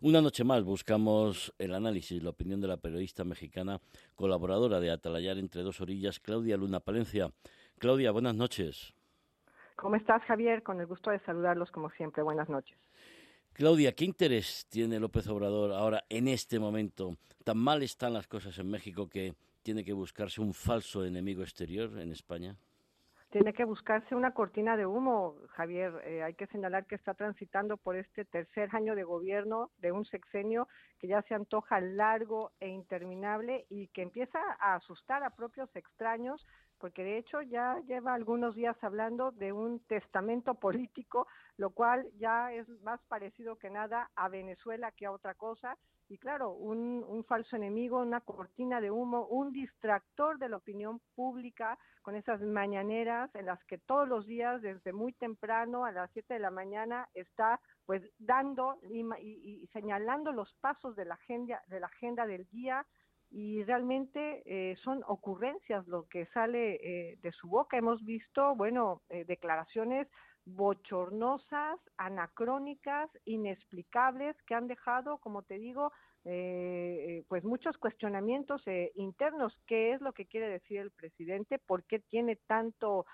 [0.02, 3.80] Una noche más buscamos el análisis, la opinión de la periodista mexicana
[4.16, 7.32] colaboradora de Atalayar entre dos orillas, Claudia Luna Palencia.
[7.80, 8.94] Claudia, buenas noches.
[9.76, 10.64] ¿Cómo estás, Javier?
[10.64, 12.24] Con el gusto de saludarlos como siempre.
[12.24, 12.78] Buenas noches.
[13.56, 17.16] Claudia, ¿qué interés tiene López Obrador ahora en este momento?
[17.46, 21.98] ¿Tan mal están las cosas en México que tiene que buscarse un falso enemigo exterior
[21.98, 22.58] en España?
[23.32, 25.94] Tiene que buscarse una cortina de humo, Javier.
[26.04, 30.04] Eh, hay que señalar que está transitando por este tercer año de gobierno de un
[30.04, 30.68] sexenio
[31.00, 36.46] que ya se antoja largo e interminable y que empieza a asustar a propios extraños
[36.80, 42.52] porque de hecho ya lleva algunos días hablando de un testamento político, lo cual ya
[42.54, 45.78] es más parecido que nada a Venezuela que a otra cosa.
[46.08, 51.02] Y claro, un, un falso enemigo, una cortina de humo, un distractor de la opinión
[51.16, 56.12] pública con esas mañaneras en las que todos los días, desde muy temprano a las
[56.12, 61.64] 7 de la mañana, está pues dando y, y señalando los pasos de la agenda,
[61.68, 62.86] de la agenda del día,
[63.32, 67.78] y realmente eh, son ocurrencias lo que sale eh, de su boca.
[67.78, 70.08] Hemos visto, bueno, eh, declaraciones
[70.46, 75.92] bochornosas, anacrónicas, inexplicables, que han dejado, como te digo,
[77.28, 78.64] pues muchos cuestionamientos
[78.96, 79.56] internos.
[79.68, 81.60] ¿Qué es lo que quiere decir el presidente?
[81.60, 83.06] ¿Por qué tiene tanto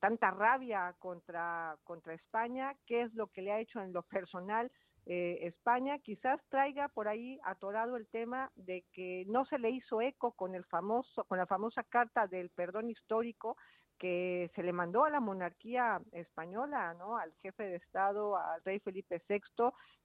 [0.00, 2.74] tanta rabia contra contra España?
[2.86, 4.70] ¿Qué es lo que le ha hecho en lo personal?
[5.06, 10.00] Eh, España quizás traiga por ahí atorado el tema de que no se le hizo
[10.02, 13.56] eco con el famoso con la famosa carta del perdón histórico
[13.98, 17.18] que se le mandó a la monarquía española, ¿no?
[17.18, 19.40] Al jefe de Estado, al rey Felipe VI,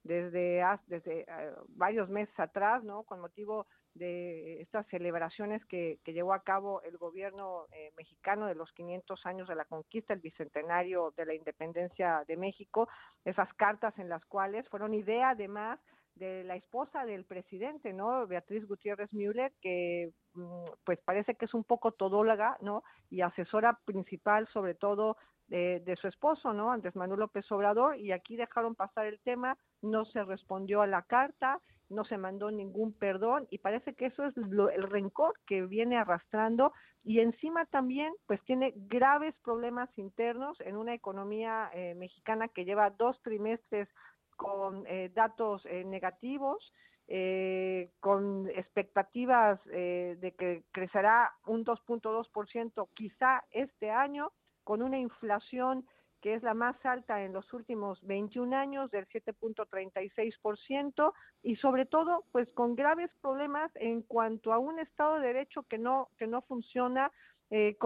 [0.04, 3.04] desde, desde eh, varios meses atrás, ¿no?
[3.04, 8.56] Con motivo de estas celebraciones que, que llevó a cabo el gobierno eh, mexicano de
[8.56, 12.88] los 500 años de la conquista, el bicentenario de la independencia de México,
[13.24, 15.80] esas cartas en las cuales fueron idea además
[16.16, 18.26] de la esposa del presidente, ¿no?
[18.28, 22.84] Beatriz Gutiérrez Müller, que mm, pues parece que es un poco todóloga, ¿no?
[23.10, 26.72] Y asesora principal sobre todo de, de, su esposo, ¿no?
[26.72, 31.04] Andrés Manuel López Obrador, y aquí dejaron pasar el tema, no se respondió a la
[31.04, 35.98] carta, no se mandó ningún perdón, y parece que eso es el rencor que viene
[35.98, 42.66] arrastrando, y encima también, pues tiene graves problemas internos en una economía eh, mexicana que
[42.66, 43.88] lleva dos trimestres
[44.36, 46.74] con eh, datos eh, negativos,
[47.08, 54.32] eh, con expectativas de que crecerá un 2.2% quizá este año,
[54.64, 55.86] con una inflación
[56.26, 62.24] que es la más alta en los últimos 21 años, del 7.36%, y sobre todo,
[62.32, 66.42] pues con graves problemas en cuanto a un Estado de Derecho que no, que no
[66.42, 67.12] funciona,
[67.52, 67.78] eh,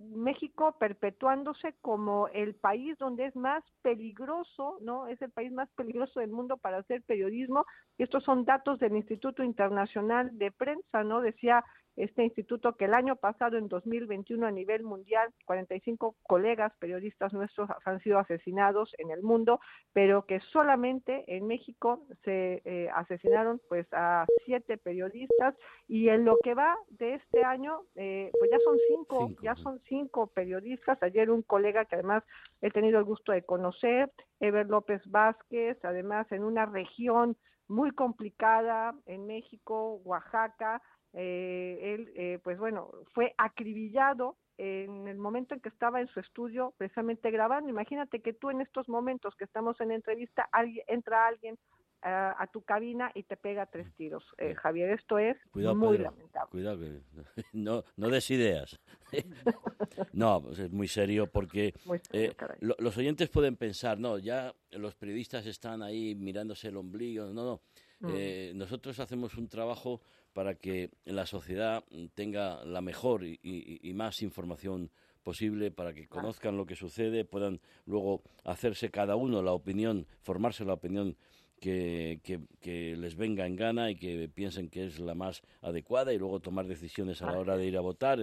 [0.00, 5.06] México perpetuándose como el país donde es más peligroso, ¿no?
[5.06, 7.66] Es el país más peligroso del mundo para hacer periodismo.
[7.98, 11.20] Estos son datos del Instituto Internacional de Prensa, ¿no?
[11.20, 11.64] Decía
[11.96, 17.70] este instituto que el año pasado, en 2021, a nivel mundial, 45 colegas periodistas nuestros
[17.84, 19.60] han sido asesinados en el mundo,
[19.92, 25.54] pero que solamente en México se eh, asesinaron pues a siete periodistas
[25.88, 29.80] y en lo que va de este año, eh, pues ya son cinco, ya son
[29.88, 31.02] cinco periodistas.
[31.02, 32.24] Ayer un colega que además
[32.60, 37.36] he tenido el gusto de conocer, Ever López Vázquez, además en una región
[37.68, 40.80] muy complicada en México, Oaxaca,
[41.18, 46.20] eh, él, eh, pues bueno, fue acribillado en el momento en que estaba en su
[46.20, 47.70] estudio precisamente grabando.
[47.70, 51.58] Imagínate que tú en estos momentos que estamos en entrevista, alguien, entra alguien
[52.02, 54.22] a, tu cabina y te pega tres tiros.
[54.38, 56.50] Eh, Javier, esto es muy lamentable.
[56.50, 57.00] Cuidado, que
[57.52, 58.78] no, no des ideas.
[60.12, 61.74] no, pues es muy serio porque
[62.12, 67.26] eh, los oyentes pueden pensar, no, ya los periodistas están ahí mirándose el ombligo.
[67.32, 67.60] No, no.
[68.00, 68.08] Mm.
[68.14, 70.00] Eh, nosotros hacemos un trabajo
[70.32, 74.90] para que la sociedad tenga la mejor y, más información
[75.22, 80.64] posible para que conozcan lo que sucede, puedan luego hacerse cada uno la opinión, formarse
[80.64, 81.16] la opinión
[81.58, 82.20] que,
[82.60, 86.40] que, les venga en gana y que piensen que es la más adecuada y luego
[86.40, 88.18] tomar decisiones a la hora de ir a votar.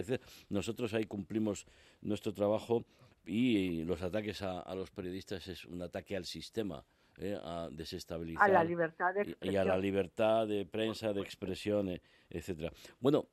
[0.49, 1.65] Nosotros ahí cumplimos
[2.01, 2.85] nuestro trabajo
[3.25, 6.85] y los ataques a, los periodistas es un ataque al sistema.
[7.17, 7.37] ¿Eh?
[7.41, 12.01] a desestabilizar a la libertad de y a la libertad de prensa, de expresión, e,
[12.29, 12.71] etcétera.
[12.99, 13.27] Bueno,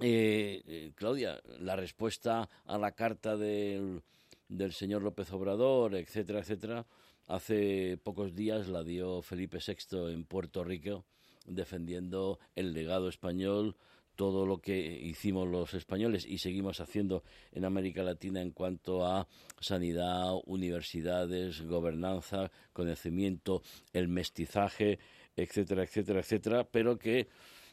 [0.00, 4.02] eh, eh, Claudia, la respuesta a la carta del,
[4.48, 6.86] del señor López Obrador, etcétera, etcétera,
[7.30, 11.04] Hace pocos días la dio Felipe VI en Puerto Rico
[11.46, 13.76] defendiendo el legado español,
[14.20, 19.26] todo lo que hicimos los españoles y seguimos haciendo en América Latina en cuanto a
[19.60, 23.62] sanidad, universidades, gobernanza, conocimiento,
[23.94, 24.98] el mestizaje,
[25.34, 27.28] etcétera, etcétera, etcétera, pero que,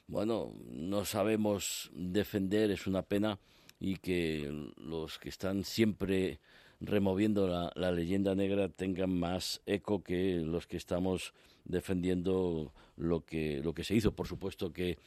[0.08, 3.38] bueno, no sabemos defender, es una pena,
[3.78, 6.40] y que los que están siempre
[6.80, 11.34] removiendo la, la, leyenda negra tengan más eco que los que estamos
[11.66, 14.14] defendiendo lo que, lo que se hizo.
[14.14, 14.98] Por supuesto que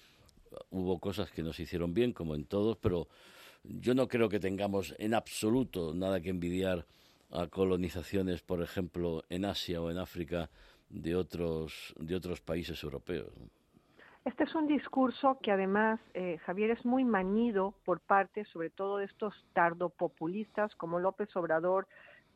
[0.70, 3.08] hubo cosas que nos hicieron bien, como en todos, pero
[3.64, 6.86] yo no creo que tengamos en absoluto nada que envidiar
[7.30, 10.50] a colonizaciones, por ejemplo, en Asia o en África
[10.88, 13.32] de otros, de otros países europeos.
[14.24, 18.98] Este es un discurso que además, eh, Javier, es muy manido por parte, sobre todo
[18.98, 21.86] de estos tardopopulistas como López Obrador,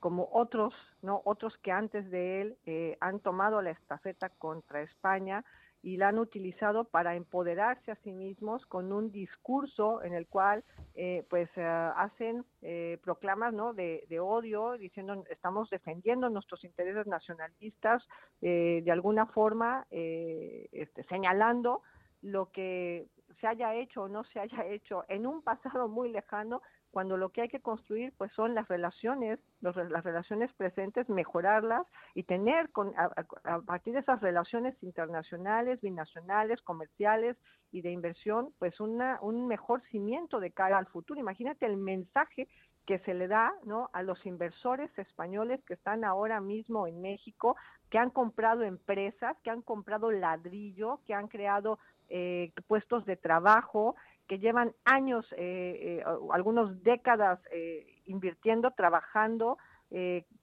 [0.01, 0.73] como otros,
[1.03, 5.45] no, otros que antes de él eh, han tomado la estafeta contra España
[5.85, 10.65] y la han utilizado para empoderarse a sí mismos con un discurso en el cual
[10.95, 13.75] eh, pues eh, hacen eh, proclamas ¿no?
[13.75, 18.03] de, odio diciendo estamos defendiendo nuestros intereses nacionalistas
[18.41, 21.83] de alguna forma este, señalando
[22.23, 23.07] lo que
[23.41, 26.63] se haya hecho o no se haya hecho en un pasado muy lejano
[26.95, 32.23] cuando lo que hay que construir pues son las relaciones, las relaciones presentes, mejorarlas y
[32.23, 37.37] tener con, a, partir de esas relaciones internacionales, binacionales, comerciales
[37.73, 41.19] y de inversión, pues una, un mejor cimiento de cara al futuro.
[41.19, 42.47] Imagínate el mensaje
[42.87, 43.91] que se le da ¿no?
[43.93, 47.57] a los inversores españoles que están ahora mismo en México,
[47.91, 53.97] que han comprado empresas, que han comprado ladrillo, que han creado eh, puestos de trabajo,
[54.29, 59.59] que llevan años, eh, eh, algunos décadas eh, invirtiendo, trabajando,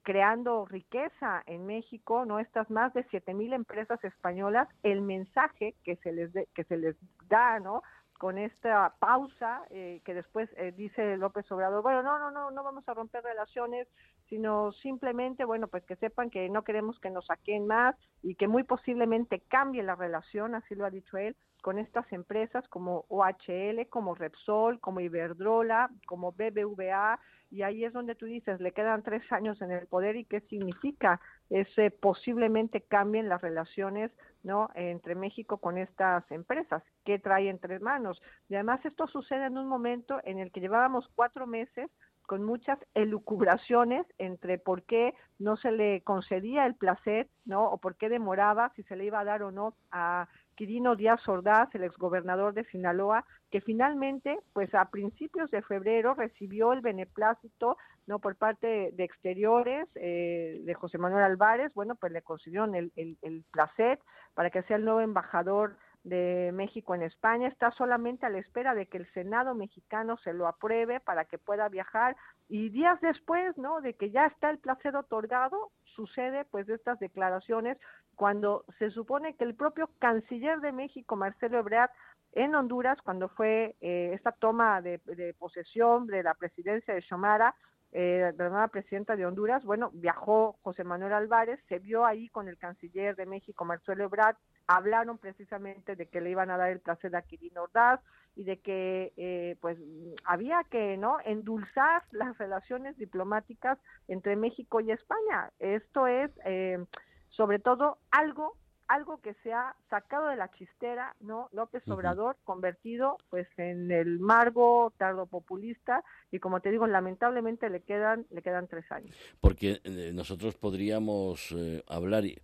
[0.02, 5.96] creando riqueza en México, no estas más de siete mil empresas españolas, el mensaje que
[5.96, 6.96] se les que se les
[7.28, 7.82] da, ¿no?
[8.16, 12.94] con esta pausa que después dice López Obrador, bueno, no, no, no, no vamos a
[12.94, 13.88] romper relaciones,
[14.28, 18.48] sino simplemente, bueno, pues que sepan que no queremos que nos saquen más y que
[18.48, 23.88] muy posiblemente cambie la relación, así lo ha dicho él, con estas empresas como OHL,
[23.88, 27.18] como Repsol, como Iberdrola, como BBVA,
[27.50, 30.40] y ahí es donde tú dices, le quedan tres años en el poder y qué
[30.42, 31.20] significa
[31.50, 34.10] ese posiblemente cambien las relaciones
[34.42, 38.20] no entre México con estas empresas, qué trae entre manos.
[38.48, 41.90] Y además esto sucede en un momento en el que llevábamos cuatro meses
[42.26, 47.64] con muchas elucubraciones entre por qué no se le concedía el placer, ¿no?
[47.66, 50.28] O por qué demoraba, si se le iba a dar o no a
[50.66, 56.80] Díaz Ordaz, el exgobernador de Sinaloa, que finalmente, pues a principios de febrero recibió el
[56.80, 58.18] beneplácito, ¿no?
[58.18, 63.18] Por parte de, exteriores eh, de José Manuel Álvarez, bueno, pues le concedieron el, el,
[63.22, 63.98] el placer
[64.34, 68.74] para que sea el nuevo embajador de México en España está solamente a la espera
[68.74, 72.16] de que el Senado mexicano se lo apruebe para que pueda viajar
[72.48, 73.80] y días después, ¿no?
[73.80, 77.78] De que ya está el placer otorgado, sucede pues estas declaraciones
[78.14, 81.90] cuando se supone que el propio canciller de México, Marcelo Ebrard,
[82.32, 84.98] en Honduras cuando fue eh, esta toma de,
[85.38, 87.54] posesión de la presidencia de Xomara,
[87.92, 92.48] eh, la nueva presidenta de Honduras, bueno, viajó José Manuel Álvarez, se vio ahí con
[92.48, 94.36] el canciller de México, Marcelo Ebrard,
[94.66, 98.00] hablaron precisamente de que le iban a dar el placer a Quirino Ordaz
[98.34, 99.78] y de que eh, pues
[100.24, 103.78] había que no endulzar las relaciones diplomáticas
[104.08, 105.50] entre México y España.
[105.58, 106.82] Esto es eh,
[107.28, 108.56] sobre todo algo
[108.92, 111.48] algo que se ha sacado de la chistera, ¿no?
[111.52, 118.26] López Obrador convertido pues en el margo tardopopulista y como te digo, lamentablemente le quedan
[118.30, 119.16] le quedan tres años.
[119.40, 122.38] Porque eh, nosotros podríamos eh, hablar y,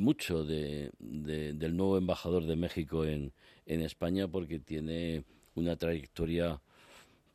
[0.00, 3.32] mucho de, del nuevo embajador de México en,
[3.66, 5.24] en España porque tiene
[5.54, 6.60] una trayectoria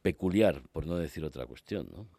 [0.01, 2.16] peculiar, por no decir otra cuestión, ¿no?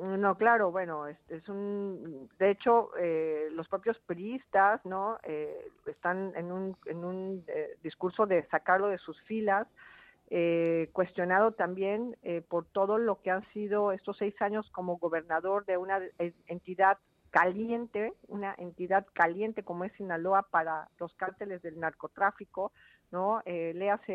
[0.00, 5.18] No, claro, bueno, es, es un, de hecho, eh, los propios periodistas, ¿no?
[5.24, 9.66] Eh, están en un, en un eh, discurso de sacarlo de sus filas,
[10.92, 12.14] cuestionado también
[12.50, 16.02] por todo lo que han sido estos seis años como gobernador de una
[16.46, 16.98] entidad
[17.30, 22.72] caliente, una entidad caliente como es Sinaloa para los cárteles del narcotráfico,
[23.10, 23.40] ¿no?
[23.46, 24.14] Eh, léase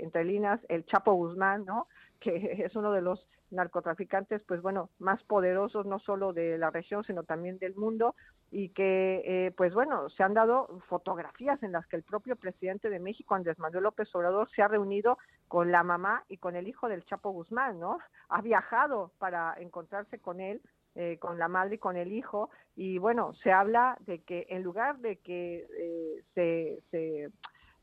[0.00, 1.88] entre líneas el Chapo Guzmán, ¿no?
[2.20, 7.04] Que es uno de los narcotraficantes, pues bueno, más poderosos no solo de la región,
[7.04, 8.14] sino también del mundo,
[8.50, 12.90] y que, eh, pues bueno, se han dado fotografías en las que el propio presidente
[12.90, 16.68] de México, Andrés Manuel López Obrador, se ha reunido con la mamá y con el
[16.68, 17.98] hijo del Chapo Guzmán, ¿no?
[18.28, 20.60] Ha viajado para encontrarse con él,
[20.94, 24.62] eh, con la madre y con el hijo, y bueno, se habla de que en
[24.62, 27.30] lugar de que eh, se, se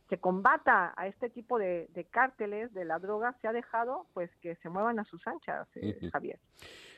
[0.10, 4.55] se combata a este tipo de, cárteles de la droga, se ha dejado pues que
[4.55, 6.39] se muevan a sus anchas, eh, Javier.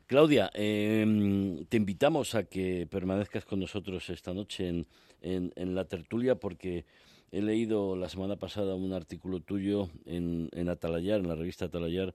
[0.08, 4.88] Claudia, em, te invitamos a que permanezcas con nosotros esta noche en,
[5.22, 6.86] en, la tertulia porque
[7.32, 12.14] he leído la semana pasada un artículo tuyo en, en Atalayar, en la revista Atalayar,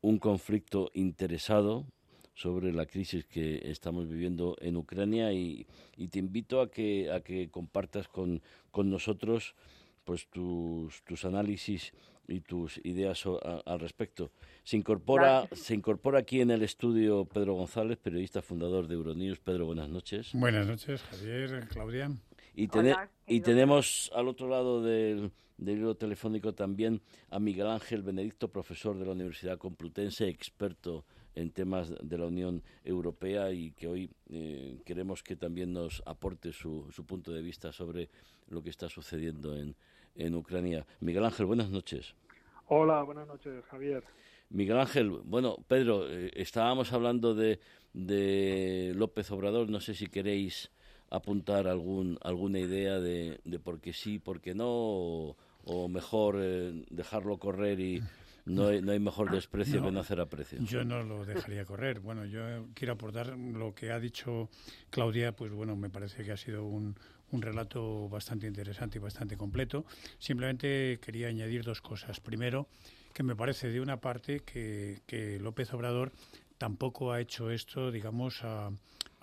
[0.00, 1.86] un conflicto interesado
[2.34, 5.66] sobre la crisis que estamos viviendo en Ucrania y,
[5.96, 9.54] y te invito a que, a que compartas con, con nosotros
[10.04, 11.92] pues tus, tus análisis
[12.28, 13.24] y tus ideas
[13.66, 14.32] al respecto.
[14.62, 19.40] Se incorpora, se incorpora aquí en el estudio Pedro González, periodista fundador de Euronews.
[19.40, 20.30] Pedro, buenas noches.
[20.32, 22.10] Buenas noches, Javier, Claudia.
[22.54, 22.68] Y,
[23.26, 28.98] y tenemos al otro lado del, del hilo telefónico también a Miguel Ángel Benedicto, profesor
[28.98, 34.78] de la Universidad Complutense, experto en temas de la Unión Europea y que hoy eh,
[34.86, 38.08] queremos que también nos aporte su, su punto de vista sobre
[38.48, 39.74] lo que está sucediendo en,
[40.14, 40.86] en Ucrania.
[41.00, 42.14] Miguel Ángel, buenas noches.
[42.66, 44.04] Hola, buenas noches, Javier.
[44.50, 47.60] Miguel Ángel, bueno, Pedro, eh, estábamos hablando de,
[47.92, 50.70] de López Obrador, no sé si queréis
[51.10, 56.84] apuntar algún, alguna idea de, de por qué sí, por qué no, o, mejor eh,
[56.90, 58.02] dejarlo correr y
[58.46, 60.58] no hay, no hay mejor desprecio que no hacer aprecio.
[60.62, 62.00] Yo no lo dejaría correr.
[62.00, 64.50] Bueno, yo quiero aportar lo que ha dicho
[64.90, 66.96] Claudia, pues bueno, me parece que ha sido un,
[67.34, 69.84] un relato bastante interesante y bastante completo.
[70.18, 72.20] Simplemente quería añadir dos cosas.
[72.20, 72.68] Primero,
[73.12, 76.12] que me parece de una parte que, que López Obrador
[76.58, 78.70] tampoco ha hecho esto, digamos, a,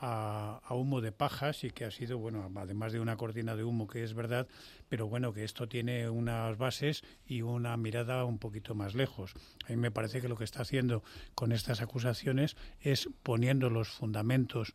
[0.02, 3.88] a, humo de pajas y que ha sido, bueno, además de una cortina de humo
[3.88, 4.48] que es verdad,
[4.90, 9.34] pero bueno, que esto tiene unas bases y una mirada un poquito más lejos.
[9.68, 11.04] A mí me parece que lo que está haciendo
[11.36, 14.74] con estas acusaciones es poniendo los fundamentos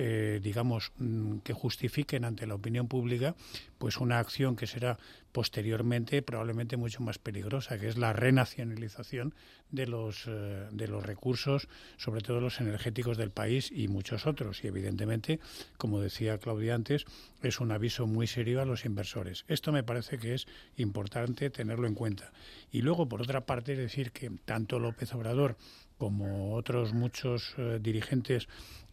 [0.00, 3.34] eh, digamos, mm, que justifiquen ante la opinión pública
[3.78, 4.96] pues una acción que será
[5.32, 9.34] posteriormente probablemente mucho más peligrosa, que es la renacionalización
[9.70, 14.62] de los, eh, de los recursos, sobre todo los energéticos del país y muchos otros.
[14.62, 15.40] Y evidentemente,
[15.76, 17.04] como decía Claudia antes,
[17.42, 19.44] es un aviso muy serio a los inversores.
[19.48, 20.46] Esto me parece que es
[20.76, 22.32] importante tenerlo en cuenta.
[22.70, 25.56] Y luego, por otra parte, decir que tanto López Obrador
[25.98, 28.48] como otros muchos eh, dirigentes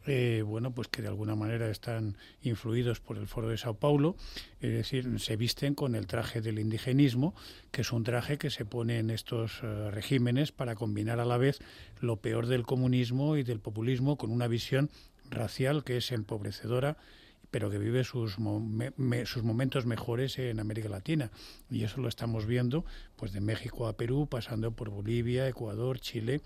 [0.08, 4.16] eh, bueno, pues que de alguna manera están influidos por el Foro de Sao Paulo,
[4.62, 7.34] es decir, se visten con el traje del indigenismo,
[7.72, 11.38] que es un traje que se pone en estos eh, regímenes para combinar a la
[11.38, 11.60] vez
[12.02, 14.90] lo peor del comunismo y del populismo con una visión
[15.30, 16.98] racial que es empobrecedora
[17.52, 21.32] pero que vive sus, sus momentos mejores en América Latina.
[21.70, 22.84] Y eso lo estamos viendo
[23.16, 26.42] pues de México a Perú, pasando por Bolivia, Ecuador, Chile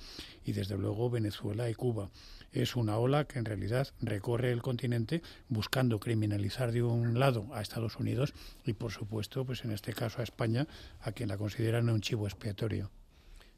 [0.46, 2.12] y desde luego Venezuela y Cuba
[2.52, 7.62] es una ola que en realidad recorre el continente buscando criminalizar de un lado a
[7.62, 8.34] Estados Unidos
[8.66, 10.68] y por supuesto, pues en este caso a España,
[11.02, 12.90] a quien la consideran un chivo expiatorio.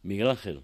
[0.03, 0.63] Miguel Ángel.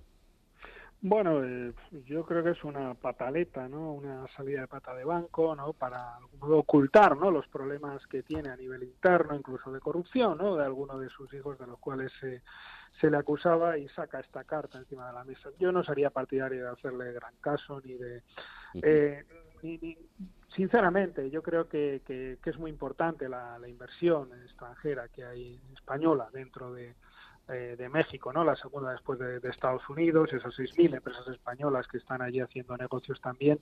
[1.00, 1.74] Bueno, eh,
[2.08, 3.94] yo creo que es una pataleta, ¿no?
[3.94, 5.74] Una salida de pata de banco, ¿no?
[5.74, 7.30] Para ocultar, ¿no?
[7.30, 10.56] Los problemas que tiene a nivel interno, incluso de corrupción, ¿no?
[10.56, 12.42] De alguno de sus hijos, de los cuales se,
[13.00, 15.50] se le acusaba y saca esta carta encima de la mesa.
[15.60, 18.24] Yo no sería partidario de hacerle gran caso ni de...
[18.82, 19.24] Eh,
[20.56, 26.30] sinceramente, yo creo que, que, es muy importante la, la inversión extranjera que hay española
[26.32, 26.96] dentro de
[27.50, 28.44] eh, de México, ¿no?
[28.44, 33.22] La segunda después de, Estados Unidos, esas 6.000 empresas españolas que están allí haciendo negocios
[33.22, 33.60] también.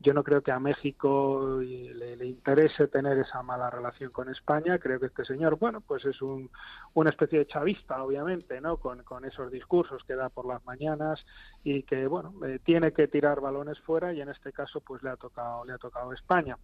[0.00, 4.78] Yo no creo que a México le, interese tener esa mala relación con España.
[4.78, 6.50] Creo que este señor, bueno, pues es un,
[6.94, 8.78] una especie de chavista, obviamente, ¿no?
[8.78, 11.24] Con, con esos discursos que da por las mañanas
[11.62, 15.10] y que, bueno, eh, tiene que tirar balones fuera y en este caso, pues le
[15.10, 16.56] ha tocado, le ha tocado España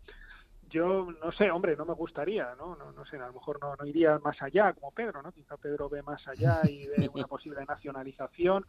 [0.69, 2.77] yo no sé, hombre, no me gustaría, ¿no?
[2.77, 5.33] No, no sé, a lo mejor no, no iría más allá como Pedro, ¿no?
[5.33, 8.67] Quizá Pedro ve más allá y ve una posible nacionalización.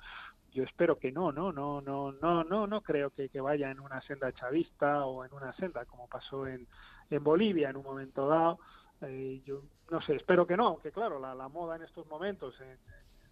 [0.51, 1.51] Yo espero que no, ¿no?
[1.51, 5.33] No, no, no, no, no creo que, que vaya en una senda chavista o en
[5.33, 6.67] una senda como pasó en,
[7.09, 8.59] en Bolivia en un momento dado.
[9.01, 12.59] Eh, yo no sé, espero que no, que claro, la, la moda en estos momentos
[12.61, 12.77] en,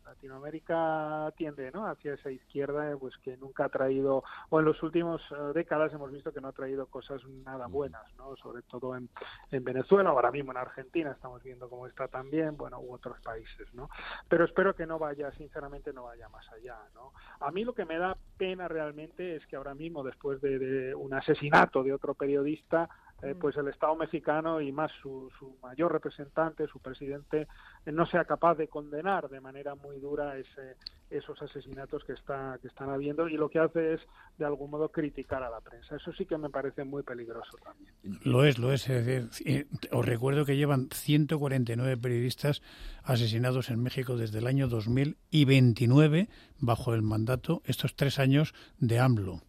[0.05, 1.87] Latinoamérica tiende ¿no?
[1.87, 6.11] hacia esa izquierda pues que nunca ha traído o en las últimas eh, décadas hemos
[6.11, 9.09] visto que no ha traído cosas nada buenas no sobre todo en,
[9.51, 13.73] en Venezuela ahora mismo en Argentina estamos viendo cómo está también bueno u otros países
[13.73, 13.89] no
[14.29, 17.85] pero espero que no vaya sinceramente no vaya más allá no a mí lo que
[17.85, 22.89] me da pena realmente es que ahora mismo después de un asesinato de otro periodista
[23.21, 23.39] eh, mm.
[23.39, 27.47] pues el Estado mexicano y más su, su mayor representante, su presidente, eh,
[27.91, 30.75] no sea capaz de condenar de manera muy dura ese,
[31.09, 34.01] esos asesinatos que, está, que están habiendo y lo que hace es
[34.37, 35.95] de algún modo criticar a la prensa.
[35.95, 37.93] Eso sí que me parece muy peligroso también.
[38.23, 38.89] Lo es, lo es.
[38.89, 42.61] Eh, os recuerdo que llevan 149 periodistas
[43.03, 46.29] asesinados en México desde el año 2000 y 29
[46.59, 49.41] bajo el mandato, estos tres años de AMLO.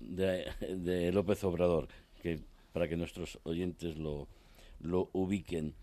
[0.00, 1.88] De, de López Obrador,
[2.22, 2.40] que
[2.72, 4.28] para que nuestros oyentes lo,
[4.80, 5.74] lo ubiquen.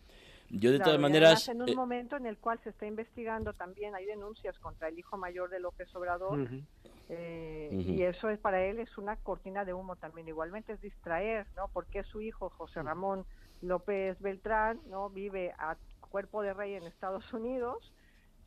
[0.50, 1.48] Yo de todas maneras...
[1.50, 5.00] En un eh, momento en el cual se está investigando también, hay denuncias contra el
[5.00, 6.48] hijo mayor de López Obrador,
[7.10, 10.28] eh, y eso es para él es una cortina de humo también.
[10.28, 11.70] Igualmente es distraer, ¿no?
[11.72, 13.26] Porque su hijo, José Ramón
[13.62, 15.10] López Beltrán, ¿no?
[15.10, 15.78] Vive a
[16.10, 17.92] cuerpo de rey en Estados Unidos,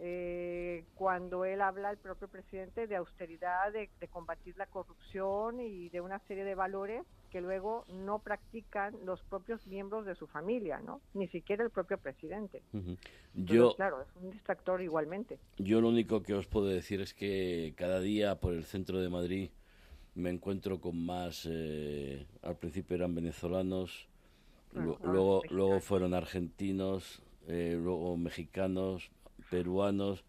[0.01, 6.01] eh, cuando él habla, el propio presidente, de austeridad, de, combatir la corrupción y de
[6.01, 11.01] una serie de valores que luego no practican los propios miembros de su familia, ¿no?
[11.14, 12.62] Ni siquiera el propio presidente.
[13.34, 15.38] Yo, claro, es un distractor igualmente.
[15.59, 19.09] Yo lo único que os puedo decir es que cada día por el centro de
[19.09, 19.51] Madrid
[20.14, 24.09] me encuentro con más, eh, al principio eran venezolanos,
[24.72, 29.11] luego, luego fueron argentinos, eh, luego mexicanos,
[29.51, 30.24] peruanos,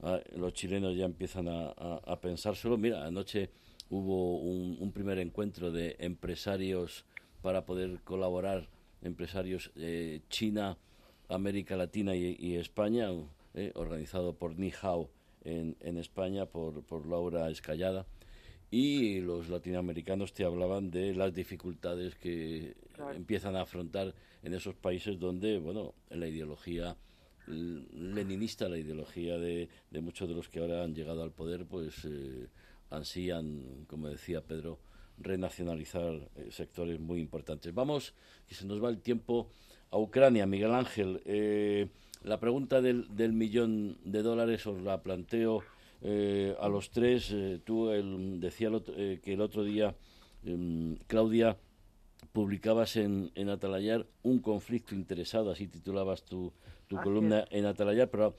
[0.00, 2.76] ah, los chilenos ya empiezan a, a, pensárselo.
[2.76, 3.50] Mira, anoche
[3.90, 7.04] hubo un, primer encuentro de empresarios
[7.42, 8.68] para poder colaborar,
[9.02, 10.78] empresarios eh, China,
[11.28, 13.08] América Latina y, España,
[13.54, 15.10] eh, organizado por Nihao
[15.44, 18.06] en, en España, por, por Laura Escallada
[18.72, 22.74] y los latinoamericanos te hablaban de las dificultades que
[23.14, 26.96] empiezan a afrontar en esos países donde, bueno, la ideología
[27.46, 29.68] leninista, la ideología de,
[30.00, 32.48] muchos de los que ahora han llegado al poder, pues eh,
[32.90, 34.78] ansían, como decía Pedro,
[35.18, 37.72] renacionalizar eh, sectores muy importantes.
[37.74, 38.14] Vamos,
[38.46, 39.50] que se nos va el tiempo
[39.90, 40.46] a Ucrania.
[40.46, 41.88] Miguel Ángel, eh,
[42.22, 45.62] la pregunta del, del, millón de dólares os la planteo
[46.02, 47.34] eh, a los tres.
[47.64, 48.70] tú el, decía
[49.22, 49.94] que el otro día,
[50.44, 51.56] em, Claudia,
[52.32, 56.52] publicabas en, en Atalayar un conflicto interesado, así titulabas tu,
[56.92, 58.36] tu columna en Atalayar, pero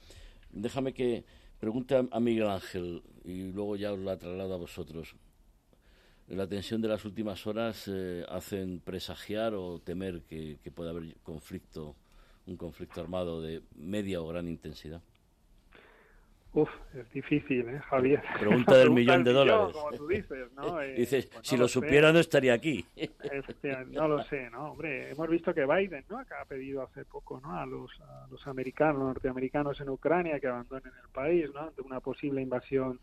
[0.50, 1.24] déjame que
[1.58, 5.16] pregunte a, Miguel Ángel y luego ya os la traslado a vosotros.
[6.28, 11.16] La tensión de las últimas horas eh, hacen presagiar o temer que, que pueda haber
[11.22, 11.96] conflicto,
[12.46, 15.02] un conflicto armado de media o gran intensidad.
[16.54, 18.22] Uf, es difícil, ¿eh, Javier?
[18.38, 19.74] Pregunta del millón de dólares.
[19.74, 20.80] como tú dices, ¿no?
[20.84, 22.86] Eh, dices, pues si lo, supiera no estaría aquí.
[23.90, 24.70] no lo sé, ¿no?
[24.70, 26.24] Hombre, hemos visto que Biden, ¿no?
[26.24, 27.58] Que ha pedido hace poco, ¿no?
[27.58, 31.62] A los, a los americanos, norteamericanos en Ucrania que abandonen el país, ¿no?
[31.62, 33.00] Ante una posible invasión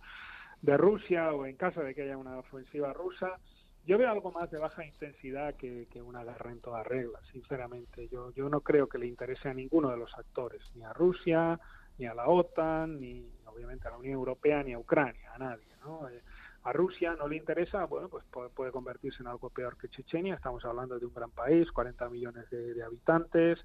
[0.62, 3.38] de Rusia o en caso de que haya una ofensiva rusa.
[3.86, 8.08] Yo veo algo más de baja intensidad que, que una guerra en toda regla, sinceramente.
[8.10, 11.60] Yo, yo no creo que le interese a ninguno de los actores, ni a Rusia,
[11.98, 15.68] ni a la OTAN, ni obviamente a la Unión Europea, ni a Ucrania, a nadie.
[15.84, 16.08] ¿no?
[16.10, 16.22] Eh,
[16.64, 20.36] a Rusia no le interesa, bueno, pues puede, convertirse en algo peor que Chechenia.
[20.36, 23.60] Estamos hablando de un gran país, 40 millones de, habitantes,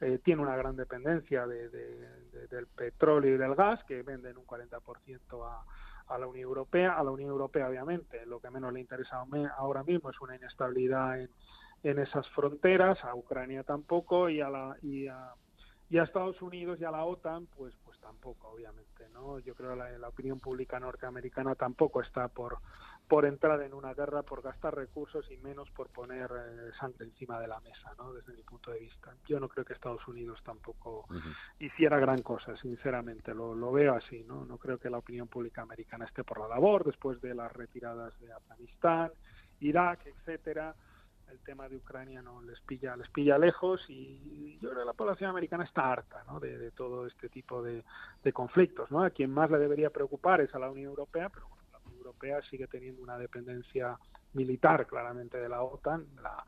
[0.00, 4.78] eh, tiene una gran dependencia de, del petróleo y del gas, que venden un 40%
[5.46, 5.64] a,
[6.14, 6.98] a la Unión Europea.
[6.98, 9.24] A la Unión Europea, obviamente, lo que menos le interesa
[9.56, 11.30] ahora mismo es una inestabilidad en,
[11.82, 15.34] en esas fronteras, a Ucrania tampoco y a la y a,
[15.90, 19.38] Estados Unidos y a la OTAN, pues tampoco, obviamente, ¿no?
[19.38, 22.58] Yo creo que la, la opinión pública norteamericana tampoco está por
[23.08, 27.38] por entrar en una guerra, por gastar recursos y menos por poner eh, sangre encima
[27.40, 28.10] de la mesa, ¿no?
[28.12, 29.14] Desde mi punto de vista.
[29.26, 31.06] Yo no creo que Estados Unidos tampoco
[31.58, 34.46] hiciera gran cosa, sinceramente, lo, lo veo así, ¿no?
[34.46, 38.18] No creo que la opinión pública americana esté por la labor después de las retiradas
[38.18, 39.10] de Afganistán,
[39.60, 40.74] Irak, etcétera
[41.32, 44.92] el tema de Ucrania no les pilla les pilla lejos y yo creo que la
[44.92, 46.38] población americana está harta ¿no?
[46.38, 47.82] de, todo este tipo de,
[48.32, 49.02] conflictos ¿no?
[49.02, 52.42] a quien más le debería preocupar es a la Unión Europea pero la Unión Europea
[52.42, 53.98] sigue teniendo una dependencia
[54.34, 56.44] militar claramente de la OTAN la,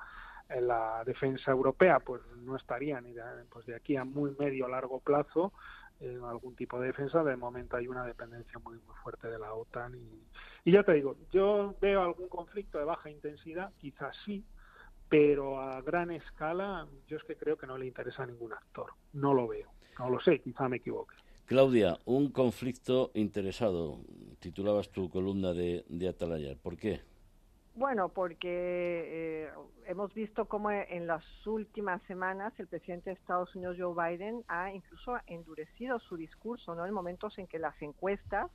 [0.50, 4.68] en la defensa europea pues no estaría ni de, pues de aquí a muy medio
[4.68, 5.52] largo plazo
[6.00, 7.22] en algún tipo de defensa.
[7.22, 9.94] De momento hay una dependencia muy, muy fuerte de la OTAN.
[9.94, 10.22] Y,
[10.64, 14.44] y ya te digo, yo veo algún conflicto de baja intensidad, quizás sí,
[15.08, 18.90] pero a gran escala yo es que creo que no le interesa a ningún actor.
[19.12, 19.70] No lo veo.
[19.98, 21.14] No lo sé, quizá me equivoque.
[21.46, 24.00] Claudia, un conflicto interesado,
[24.40, 26.56] titulabas tu columna de, de Atalaya.
[26.56, 27.02] ¿Por qué?
[27.76, 29.50] Bueno, porque eh,
[29.86, 34.72] hemos visto cómo en las últimas semanas el presidente de Estados Unidos, Joe Biden, ha
[34.72, 36.86] incluso endurecido su discurso, ¿no?
[36.86, 38.50] En momentos en que las encuestas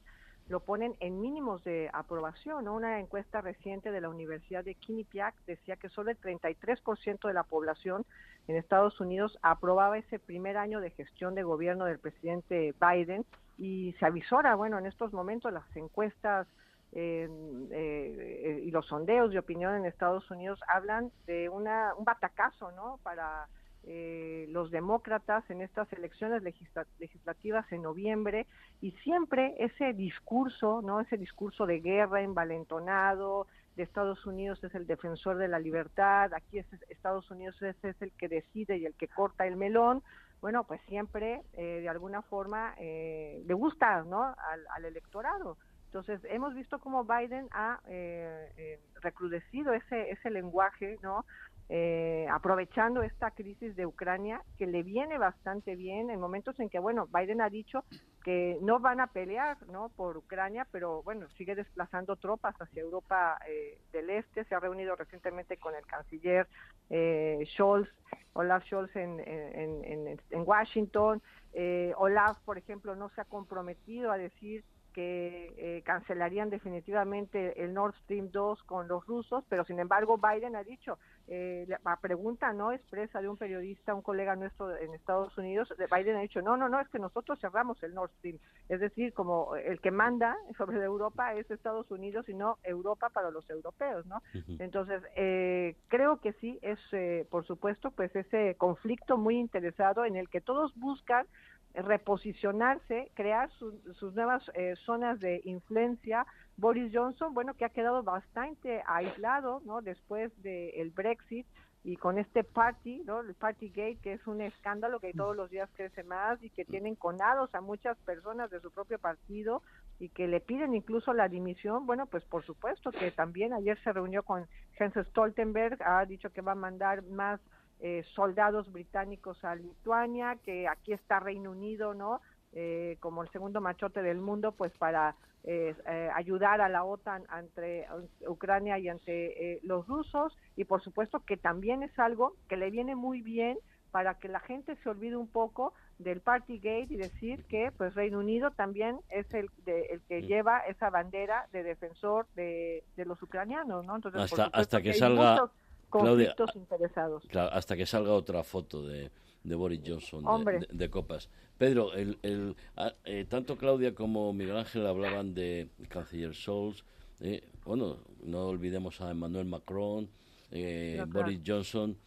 [0.49, 2.67] lo ponen en mínimos de aprobación.
[2.67, 7.43] Una encuesta reciente de la Universidad de Quinnipiac decía que solo el 33% de la
[7.43, 8.05] población
[8.47, 13.25] en Estados Unidos aprobaba ese primer año de gestión de gobierno del presidente Biden
[13.59, 16.47] y se avisora, bueno, en estos momentos las encuestas
[16.91, 17.29] eh,
[17.71, 22.99] eh, y los sondeos de opinión en Estados Unidos hablan de una, un batacazo, ¿no?
[23.03, 23.47] Para
[23.83, 28.45] eh, los demócratas en estas elecciones legislativas en noviembre
[28.81, 30.99] y siempre ese discurso, ¿no?
[30.99, 36.59] Ese discurso de guerra envalentonado de Estados Unidos es el defensor de la libertad, aquí
[36.59, 40.03] es Estados Unidos es, el que decide y el que corta el melón,
[40.41, 44.35] bueno, pues siempre eh, de alguna forma eh, le gusta, ¿no?
[44.75, 45.57] Al, electorado.
[45.85, 51.25] Entonces hemos visto cómo Biden ha eh, recrudecido ese ese lenguaje, ¿no?
[51.69, 56.79] Eh, aprovechando esta crisis de Ucrania, que le viene bastante bien en momentos en que,
[56.79, 57.85] bueno, Biden ha dicho
[58.23, 59.89] que no van a pelear ¿no?
[59.89, 64.95] por Ucrania, pero bueno, sigue desplazando tropas hacia Europa eh, del Este, se ha reunido
[64.95, 66.47] recientemente con el canciller
[66.89, 67.89] eh, Scholz,
[68.33, 71.21] Olaf Scholz en, en, en, Washington,
[71.53, 74.63] eh, Olaf, por ejemplo, no se ha comprometido a decir
[74.93, 80.55] que eh, cancelarían definitivamente el Nord Stream 2 con los rusos, pero sin embargo Biden
[80.55, 80.97] ha dicho,
[81.31, 86.15] eh, la pregunta no expresa de un periodista, un colega nuestro en Estados Unidos, Biden
[86.15, 89.55] ha dicho, no, no, no, es que nosotros cerramos el Nord Stream, es decir, como
[89.55, 94.21] el que manda sobre Europa es Estados Unidos y no Europa para los europeos, ¿no?
[94.59, 100.15] Entonces, eh, creo que sí es, eh, por supuesto, pues ese conflicto muy interesado en
[100.15, 101.27] el que todos buscan
[101.73, 106.25] reposicionarse, crear sus nuevas eh, zonas de influencia.
[106.59, 109.81] Boris Johnson, bueno, que ha quedado bastante aislado, ¿no?
[109.81, 111.47] Después del Brexit
[111.83, 113.21] y con este party, ¿no?
[113.21, 116.95] El Partygate, que es un escándalo que todos los días crece más y que tienen
[116.95, 119.63] conados a muchas personas de su propio partido
[119.97, 121.85] y que le piden incluso la dimisión.
[121.85, 126.41] Bueno, pues por supuesto que también ayer se reunió con Jens Stoltenberg, ha dicho que
[126.41, 127.39] va a mandar más
[127.79, 132.19] eh, soldados británicos a Lituania, que aquí está Reino Unido, ¿no?
[132.53, 135.75] Eh, como el segundo machote del mundo, pues para eh,
[136.15, 137.87] ayudar a la OTAN entre
[138.27, 142.95] Ucrania y ante los rusos y por supuesto que también es algo que le viene
[142.95, 143.57] muy bien
[143.91, 148.19] para que la gente se olvide un poco del Partygate y decir que pues Reino
[148.19, 153.95] Unido también es el, el que lleva esa bandera de defensor de, los ucranianos, ¿no?
[153.95, 155.49] Entonces, hasta, hasta que, salga
[155.89, 157.27] conflictos interesados.
[157.51, 159.11] hasta que salga otra foto de,
[159.49, 161.27] de Boris Johnson de, copas.
[161.57, 162.55] Pedro, el, el,
[163.03, 166.83] eh, tanto Claudia como Miguel Ángel hablaban de canciller Scholz.
[167.19, 170.07] Eh, bueno, no olvidemos a Emmanuel Macron,
[170.51, 171.97] eh, Boris Johnson.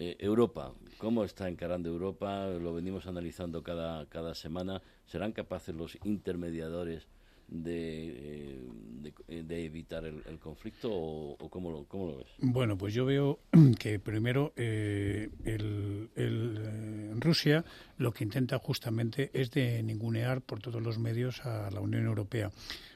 [0.00, 2.46] Europa, ¿cómo está encarando Europa?
[2.46, 4.80] Lo venimos analizando cada, cada semana.
[5.06, 7.08] ¿Serán capaces los intermediadores
[7.48, 8.60] de,
[9.26, 12.26] eh, de, evitar el, conflicto o, cómo, lo, cómo, lo, ves?
[12.38, 13.40] Bueno, pues yo veo
[13.78, 17.64] que primero eh, el, eh, Rusia
[17.96, 22.50] lo que intenta justamente es de ningunear por todos los medios a la Unión Europea.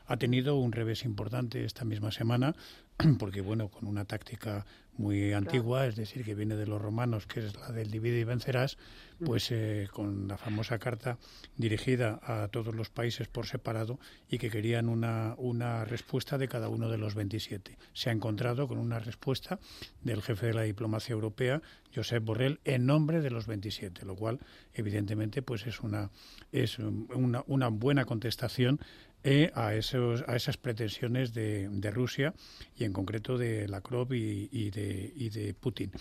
[0.06, 2.54] ha tenido un revés importante esta misma semana,
[3.18, 4.66] porque bueno, con una táctica
[4.96, 8.24] muy antigua, es decir, que viene de los romanos, que es la del divide y
[8.24, 8.76] vencerás,
[9.18, 9.24] mm.
[9.24, 11.18] pues eh, con la famosa carta
[11.56, 16.68] dirigida a todos los países por separado y que querían una, una respuesta de cada
[16.68, 17.78] uno de los 27.
[17.94, 19.58] Se ha encontrado con una respuesta
[20.02, 21.62] del jefe de la diplomacia europea,
[21.94, 24.40] Josep Borrell, en nombre de los 27, lo cual
[24.74, 26.10] evidentemente pues es una,
[26.50, 28.80] es una, una buena contestación
[29.24, 32.34] eh, a, esos, a esas pretensiones de, de, Rusia
[32.76, 35.92] y en concreto de Lavrov y, y, de, y de Putin.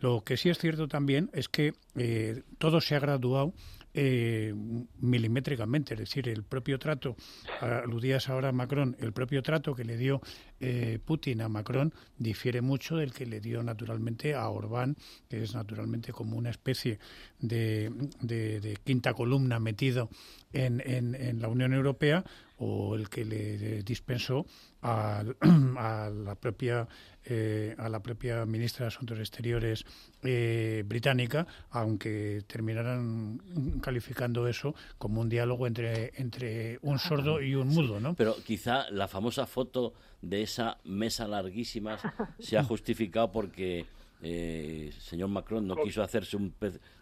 [0.00, 3.54] Lo que sí es cierto también es que eh, todo se ha graduado
[3.94, 4.54] eh,
[5.00, 7.16] milimétricamente, es decir, el propio trato,
[7.60, 10.20] aludías ahora a Macron, el propio trato que le dio
[10.60, 14.96] eh, Putin a Macron difiere mucho del que le dio naturalmente a Orbán,
[15.28, 16.98] que es naturalmente como una especie
[17.38, 17.90] de,
[18.20, 20.08] de, quinta columna metido
[20.52, 22.24] en, en, en la Unión Europea
[22.58, 24.46] o el que le dispensó
[24.82, 25.22] a,
[25.76, 26.88] a la propia
[27.30, 29.84] eh, a la propia ministra de Asuntos Exteriores
[30.22, 33.38] eh, británica, aunque terminaran
[33.82, 38.14] calificando eso como un diálogo entre, entre un sordo y un mudo, ¿no?
[38.14, 39.92] Pero quizá la famosa foto
[40.22, 41.98] de esa mesa larguísima
[42.38, 43.86] se ha justificado porque
[44.20, 46.52] eh, señor Macron no quiso hacerse un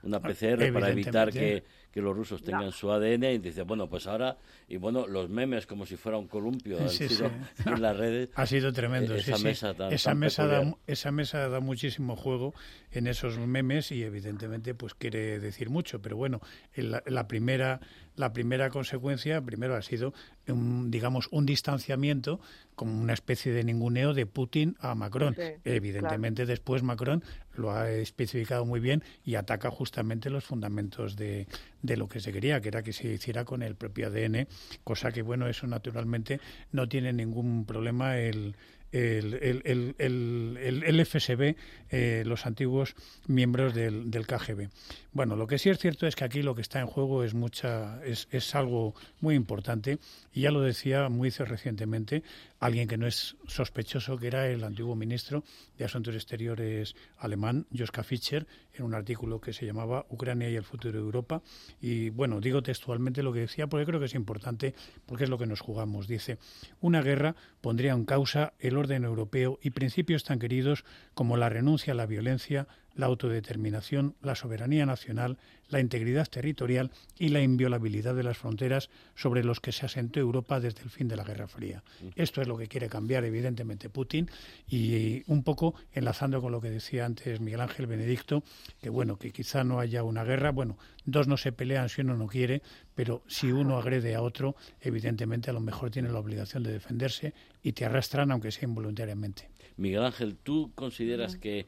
[0.02, 1.64] una PCR para evitar que,
[1.94, 4.36] los rusos tengan su ADN y dice, bueno, pues ahora,
[4.68, 8.28] y bueno, los memes como si fuera un columpio en las redes.
[8.34, 12.52] Ha sido tremendo, eh, esa mesa esa, mesa da, esa mesa da muchísimo juego
[12.92, 16.42] en esos memes y evidentemente pues quiere decir mucho, pero bueno,
[16.74, 17.80] la primera
[18.16, 20.12] la primera consecuencia, primero ha sido,
[20.48, 22.40] un, digamos, un distanciamiento,
[22.74, 25.36] como una especie de ninguneo de Putin a Macron.
[25.64, 27.22] Evidentemente, después Macron
[27.54, 31.46] lo ha especificado muy bien y ataca justamente los fundamentos de,
[31.82, 34.48] de lo que se quería, que era que se hiciera con el propio ADN,
[34.84, 36.40] cosa que, bueno, eso naturalmente
[36.72, 38.56] no tiene ningún problema el
[38.92, 41.56] el, el, el, el FSB,
[41.90, 42.94] eh, los antiguos
[43.26, 44.68] miembros del, del, KGB.
[45.12, 47.34] Bueno, lo que sí es cierto es que aquí lo que está en juego es
[47.34, 49.98] mucha, es, es algo muy importante
[50.32, 52.22] y ya lo decía muy recientemente
[52.58, 55.44] alguien que no es sospechoso, que era el antiguo ministro
[55.76, 60.64] de Asuntos Exteriores alemán, Joschka Fischer, en un artículo que se llamaba Ucrania y el
[60.64, 61.42] futuro de Europa.
[61.80, 64.74] Y bueno, digo textualmente lo que decía porque creo que es importante,
[65.06, 66.08] porque es lo que nos jugamos.
[66.08, 66.38] Dice,
[66.80, 70.84] una guerra pondría en causa el orden europeo y principios tan queridos
[71.14, 75.38] como la renuncia a la violencia, la autodeterminación, la soberanía nacional,
[75.68, 80.60] la integridad territorial y la inviolabilidad de las fronteras sobre los que se asentó Europa
[80.60, 81.82] desde el fin de la Guerra Fría.
[82.14, 84.30] Esto es lo que quiere cambiar, evidentemente, Putin
[84.68, 88.42] y un poco enlazando con lo que decía antes Miguel Ángel Benedicto,
[88.80, 92.16] que bueno, que quizá no haya una guerra, bueno, dos no se pelean si uno
[92.16, 92.62] no quiere,
[92.94, 97.34] pero si uno agrede a otro, evidentemente a lo mejor tiene la obligación de defenderse
[97.62, 99.50] y te arrastran aunque sea involuntariamente.
[99.76, 101.66] Miguel Ángel, ¿tú consideras que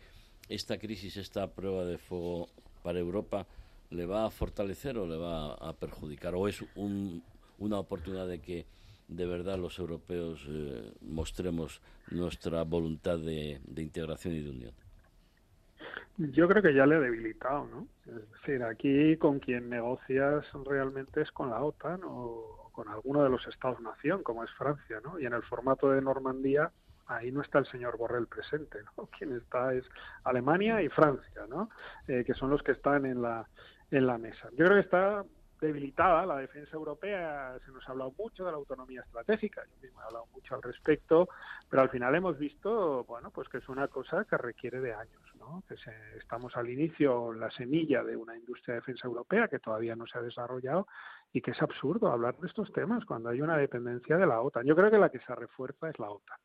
[0.48, 2.48] esta crisis, esta prueba de fuego
[2.82, 3.46] para Europa,
[3.90, 6.34] le va a fortalecer o le va a perjudicar?
[6.34, 6.64] ¿O es
[7.58, 8.66] una oportunidad de que
[9.08, 11.80] de verdad los europeos eh, mostremos
[12.10, 14.72] nuestra voluntad de, integración y de unión?
[16.18, 17.86] Yo creo que ya le ha debilitado, ¿no?
[18.06, 23.30] Es decir, aquí con quien negocias realmente es con la OTAN o con alguno de
[23.30, 25.18] los Estados-nación, como es Francia, ¿no?
[25.18, 26.72] Y en el formato de Normandía
[27.08, 29.06] ahí no está el señor Borrell presente, ¿no?
[29.18, 29.84] Quien está es
[30.24, 31.70] Alemania y Francia, ¿no?
[32.06, 33.48] Eh, que son los que están en la,
[33.90, 34.48] en la mesa.
[34.52, 35.24] Yo creo que está
[35.60, 40.00] debilitada la defensa europea, se nos ha hablado mucho de la autonomía estratégica, yo mismo
[40.00, 41.28] he hablado mucho al respecto,
[41.68, 45.20] pero al final hemos visto, bueno, pues que es una cosa que requiere de años,
[45.36, 45.64] ¿no?
[45.68, 45.74] Que
[46.16, 50.18] estamos al inicio, la semilla de una industria de defensa europea que todavía no se
[50.18, 50.86] ha desarrollado
[51.32, 54.64] y que es absurdo hablar de estos temas cuando hay una dependencia de la OTAN.
[54.64, 56.38] Yo creo que la que se refuerza es la OTAN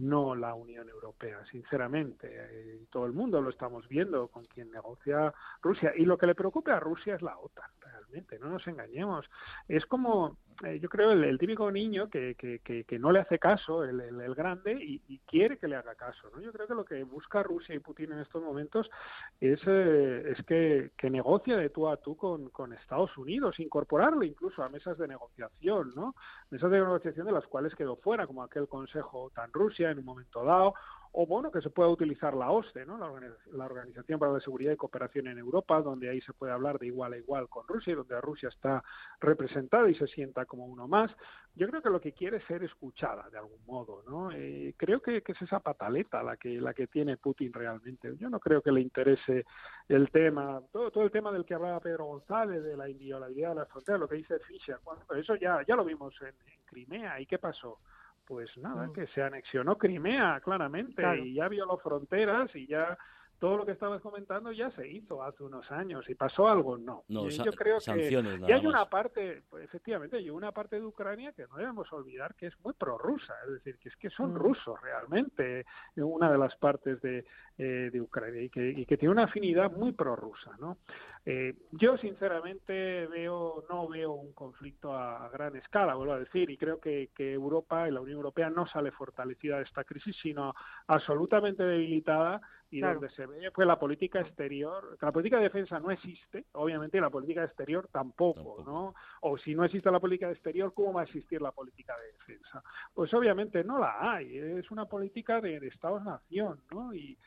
[0.00, 2.80] no la Unión Europea, sinceramente.
[2.80, 5.32] Y todo el mundo lo estamos viendo con quien negocia
[5.62, 5.92] Rusia.
[5.96, 9.28] Y lo que le preocupa a Rusia es la OTAN, realmente, no nos engañemos.
[9.68, 13.82] Es como eh, yo creo, el, típico niño que, que, que, no le hace caso,
[13.84, 16.30] el, el, grande, y, quiere que le haga caso.
[16.34, 16.40] ¿no?
[16.40, 18.90] Yo creo que lo que busca Rusia y Putin en estos momentos
[19.40, 24.22] es, eh, es que, que negocie de tú a tú con, con Estados Unidos, incorporarlo
[24.24, 26.14] incluso a mesas de negociación, ¿no?
[26.50, 30.04] mesas de negociación de las cuales quedó fuera, como aquel Consejo tan Rusia en un
[30.04, 30.74] momento dado,
[31.12, 32.96] o bueno, que se pueda utilizar la OSCE, ¿no?
[32.96, 36.86] la, Organización para la Seguridad y Cooperación en Europa, donde ahí se puede hablar de
[36.86, 38.82] igual a igual con Rusia, donde Rusia está
[39.20, 41.10] representada y se sienta como uno más.
[41.56, 44.30] Yo creo que lo que quiere es ser escuchada de algún modo, ¿no?
[44.30, 48.16] Eh, creo que, es esa pataleta la que la que tiene Putin realmente.
[48.16, 49.44] Yo no creo que le interese
[49.88, 53.54] el tema, todo, todo el tema del que hablaba Pedro González, de la inviolabilidad de
[53.56, 54.78] las fronteras, lo que dice Fischer.
[55.16, 56.34] Eso ya, ya lo vimos en,
[56.70, 57.20] Crimea.
[57.20, 57.78] ¿Y qué pasó?
[58.30, 58.92] Pues nada, mm.
[58.92, 62.96] que se anexionó Crimea, claramente, y ya violó fronteras y ya
[63.40, 67.04] todo lo que estabas comentando ya se hizo hace unos años y pasó algo no.
[67.08, 70.84] no yo creo sanciones que y hay una parte, pues, efectivamente, hay una parte de
[70.84, 74.34] Ucrania que no debemos olvidar que es muy prorrusa, es decir, que es que son
[74.34, 74.36] mm.
[74.36, 75.64] rusos realmente,
[75.96, 77.24] una de las partes de,
[77.56, 80.76] eh, de Ucrania y que, y que tiene una afinidad muy prorrusa, ¿no?
[81.26, 86.56] Eh, yo sinceramente veo no veo un conflicto a, gran escala, vuelvo a decir, y
[86.56, 90.54] creo que, que Europa y la Unión Europea no sale fortalecida de esta crisis, sino
[90.86, 92.40] absolutamente debilitada
[92.70, 96.46] y donde se ve pues la política exterior, que la política de defensa no existe,
[96.52, 98.94] obviamente la política exterior tampoco, ¿no?
[99.22, 102.62] O si no existe la política exterior, ¿cómo va a existir la política de defensa?
[102.94, 106.94] Pues obviamente no la hay, es una política de, de Estados-nación, ¿no?
[106.94, 107.18] Y,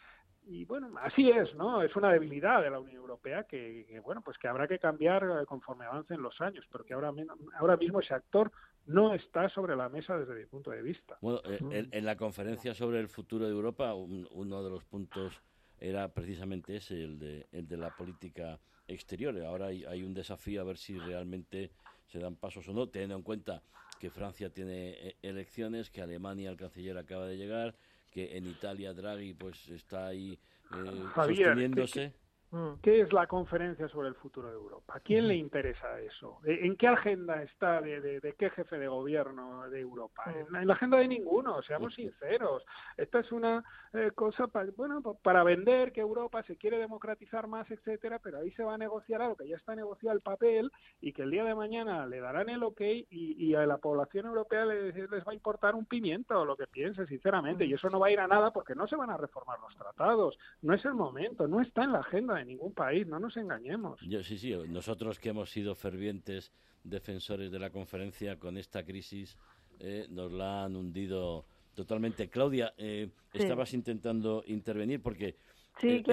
[0.45, 1.81] y bueno, así es, ¿no?
[1.81, 5.45] Es una debilidad de la Unión Europea que, bueno, pues que habrá que cambiar eh,
[5.45, 7.13] conforme avancen los años, porque ahora,
[7.57, 8.51] ahora mismo ese actor
[8.85, 11.17] no está sobre la mesa desde mi punto de vista.
[11.21, 15.41] Bueno, eh, en, la conferencia sobre el futuro de Europa, uno de los puntos
[15.79, 19.37] era precisamente ese, el de, el de la política exterior.
[19.41, 21.71] Ahora hay, hay, un desafío a ver si realmente
[22.07, 23.63] se dan pasos o no, teniendo en cuenta
[23.99, 27.75] que Francia tiene eh, elecciones, que Alemania, el canciller, acaba de llegar,
[28.11, 30.37] que en Italia Draghi pues está ahí
[30.73, 32.13] eh, sosteniéndose.
[32.53, 32.81] Mm.
[32.83, 34.93] ¿Qué es la conferencia sobre el futuro de Europa?
[34.97, 36.37] ¿A quién le interesa eso?
[36.45, 40.23] ¿En qué agenda está de, qué jefe de gobierno de Europa?
[40.27, 40.55] Mm.
[40.57, 42.63] En, la agenda de ninguno, seamos sinceros.
[42.95, 47.69] Esta es una eh, cosa para, bueno, para vender que Europa se quiere democratizar más,
[47.71, 51.11] etcétera, pero ahí se va a negociar algo que ya está negociado el papel y
[51.11, 54.95] que el día de mañana le darán el ok y, a la población europea les,
[54.95, 57.65] les, va a importar un pimiento lo que piense, sinceramente.
[57.65, 57.69] Mm.
[57.69, 59.75] Y eso no va a ir a nada porque no se van a reformar los
[59.75, 60.37] tratados.
[60.61, 63.99] No es el momento, no está en la agenda ningún país, no nos engañemos.
[64.01, 66.51] Yo, sí, sí, nosotros que hemos sido fervientes
[66.83, 69.37] defensores de la conferencia con esta crisis
[69.79, 72.29] eh, nos la han hundido totalmente.
[72.29, 75.35] Claudia, eh, estabas intentando intervenir porque
[75.81, 76.03] eh,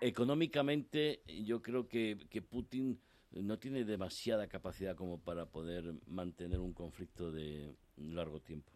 [0.00, 2.98] económicamente yo creo que, que Putin
[3.30, 8.72] no tiene demasiada capacidad como para poder mantener un conflicto de largo tiempo.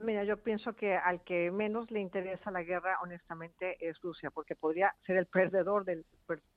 [0.00, 4.54] Mira, yo pienso que al que menos le interesa la guerra, honestamente, es Rusia, porque
[4.54, 6.06] podría ser el perdedor, del,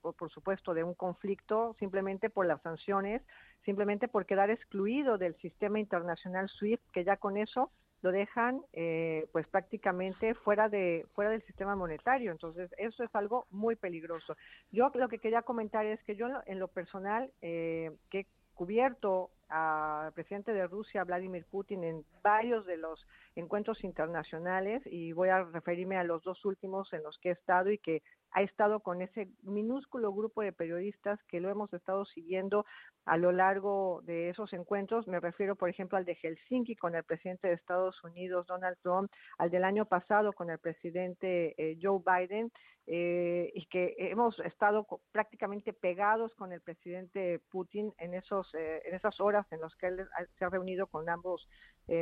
[0.00, 3.22] por, supuesto, de un conflicto simplemente por las sanciones,
[3.64, 7.70] simplemente por quedar excluido del sistema internacional SWIFT, que ya con eso
[8.02, 12.30] lo dejan eh, pues prácticamente fuera de fuera del sistema monetario.
[12.30, 14.36] Entonces eso es algo muy peligroso.
[14.70, 19.30] Yo lo que quería comentar es que yo en lo personal eh, que he cubierto
[19.48, 23.06] al presidente de Rusia, Vladimir Putin, en varios de los
[23.36, 27.70] encuentros internacionales y voy a referirme a los dos últimos en los que he estado
[27.70, 32.66] y que ha estado con ese minúsculo grupo de periodistas que lo hemos estado siguiendo
[33.04, 35.06] a lo largo de esos encuentros.
[35.06, 39.10] Me refiero, por ejemplo, al de Helsinki con el presidente de Estados Unidos, Donald Trump,
[39.38, 42.50] al del año pasado con el presidente eh, Joe Biden,
[42.88, 48.94] eh, y que hemos estado prácticamente pegados con el presidente Putin en, esos, eh, en
[48.94, 50.08] esas horas en las que él
[50.38, 51.48] se ha reunido con ambos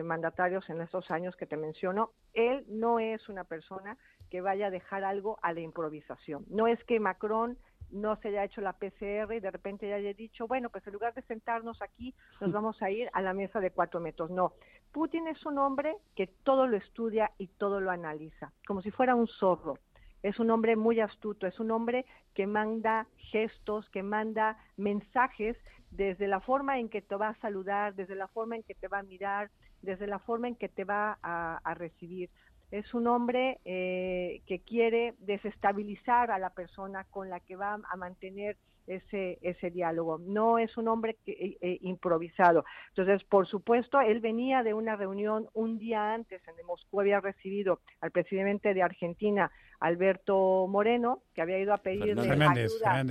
[0.03, 2.11] mandatarios en esos años que te menciono.
[2.33, 3.99] Él no es una persona
[4.31, 6.45] que vaya a dejar algo a la improvisación.
[6.49, 7.59] No es que Macron
[7.91, 10.93] no se haya hecho la PCR y de repente ya haya dicho, bueno, pues en
[10.93, 14.31] lugar de sentarnos aquí, nos vamos a ir a la mesa de cuatro metros.
[14.31, 14.55] No,
[14.93, 19.15] Putin es un hombre que todo lo estudia y todo lo analiza, como si fuera
[19.15, 19.79] un zorro.
[20.23, 25.57] Es un hombre muy astuto, es un hombre que manda gestos, que manda mensajes
[25.91, 28.89] desde la forma en que te va a saludar, desde la forma en que te
[28.89, 29.51] va a mirar,
[29.85, 32.31] desde la forma en que te va a recibir
[32.75, 37.97] es un hombre eh, que quiere desestabilizar a la persona con la que va a
[37.97, 38.57] mantener
[38.89, 40.19] ese, ese diálogo.
[40.19, 42.65] No es un hombre eh, eh, improvisado.
[42.89, 47.81] Entonces, por supuesto, él venía de una reunión un día antes en Moscú, había recibido
[48.01, 53.05] al presidente de Argentina, Alberto Moreno, que había ido a pedirle ayuda.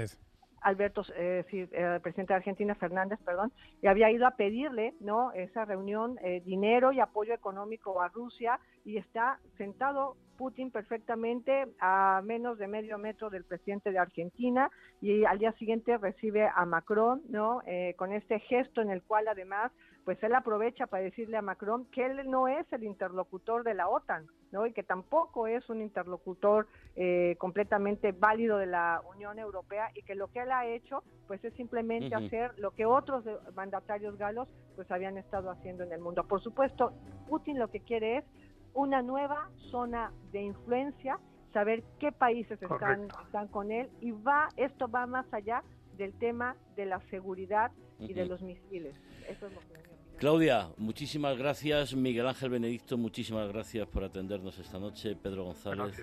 [0.64, 3.52] Alberto, eh, el presidente de Argentina, Fernández, perdón,
[3.82, 5.32] y había ido a pedirle, ¿no?
[5.34, 12.22] Esa reunión, eh, dinero y apoyo económico a Rusia y está sentado Putin perfectamente a
[12.24, 14.70] menos de medio metro del presidente de Argentina
[15.02, 17.62] y al día siguiente recibe a Macron, ¿no?
[17.66, 19.72] Eh, con este gesto en el cual además
[20.06, 23.88] pues él aprovecha para decirle a Macron que él no es el interlocutor de la
[23.88, 24.66] OTAN, ¿no?
[24.66, 30.16] Y que tampoco es un interlocutor eh, completamente válido de la Unión Europea y que
[30.16, 33.24] lo que él ha hecho, pues es simplemente hacer lo que otros
[33.56, 36.24] mandatarios galos, pues habían estado haciendo en el mundo.
[36.26, 36.92] Por supuesto,
[37.30, 38.26] Putin lo que quiere es
[38.74, 41.18] una nueva zona de influencia,
[41.54, 45.64] saber qué países están, están con él y va, esto va más allá
[45.96, 48.96] del tema de la seguridad y de los misiles.
[49.30, 51.94] Eso es lo que Claudia, muchísimas gracias.
[51.96, 55.16] Miguel Ángel Benedicto, muchísimas gracias por atendernos esta noche.
[55.16, 56.02] Pedro González.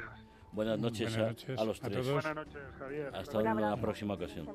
[0.53, 2.11] Buenas noches, a, los tres.
[2.11, 3.11] Buenas noches, Javier.
[3.15, 4.49] Hasta una próxima ocasión.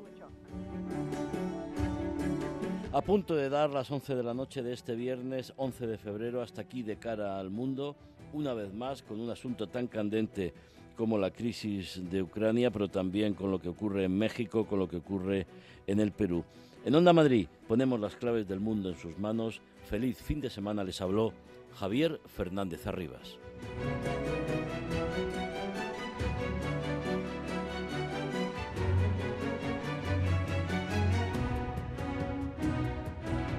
[2.91, 6.41] A punto de dar las 11 de la noche de este viernes 11 de febrero,
[6.41, 7.95] hasta aquí de cara al mundo,
[8.33, 10.53] una vez más con un asunto tan candente
[10.95, 14.87] como la crisis de Ucrania, pero también con lo que ocurre en México, con lo
[14.87, 15.45] que ocurre
[15.87, 16.43] en el Perú.
[16.85, 19.59] En Onda Madrid ponemos las claves del mundo en sus manos.
[19.89, 21.33] Feliz fin de semana les habló
[21.73, 23.39] Javier Fernández Arribas.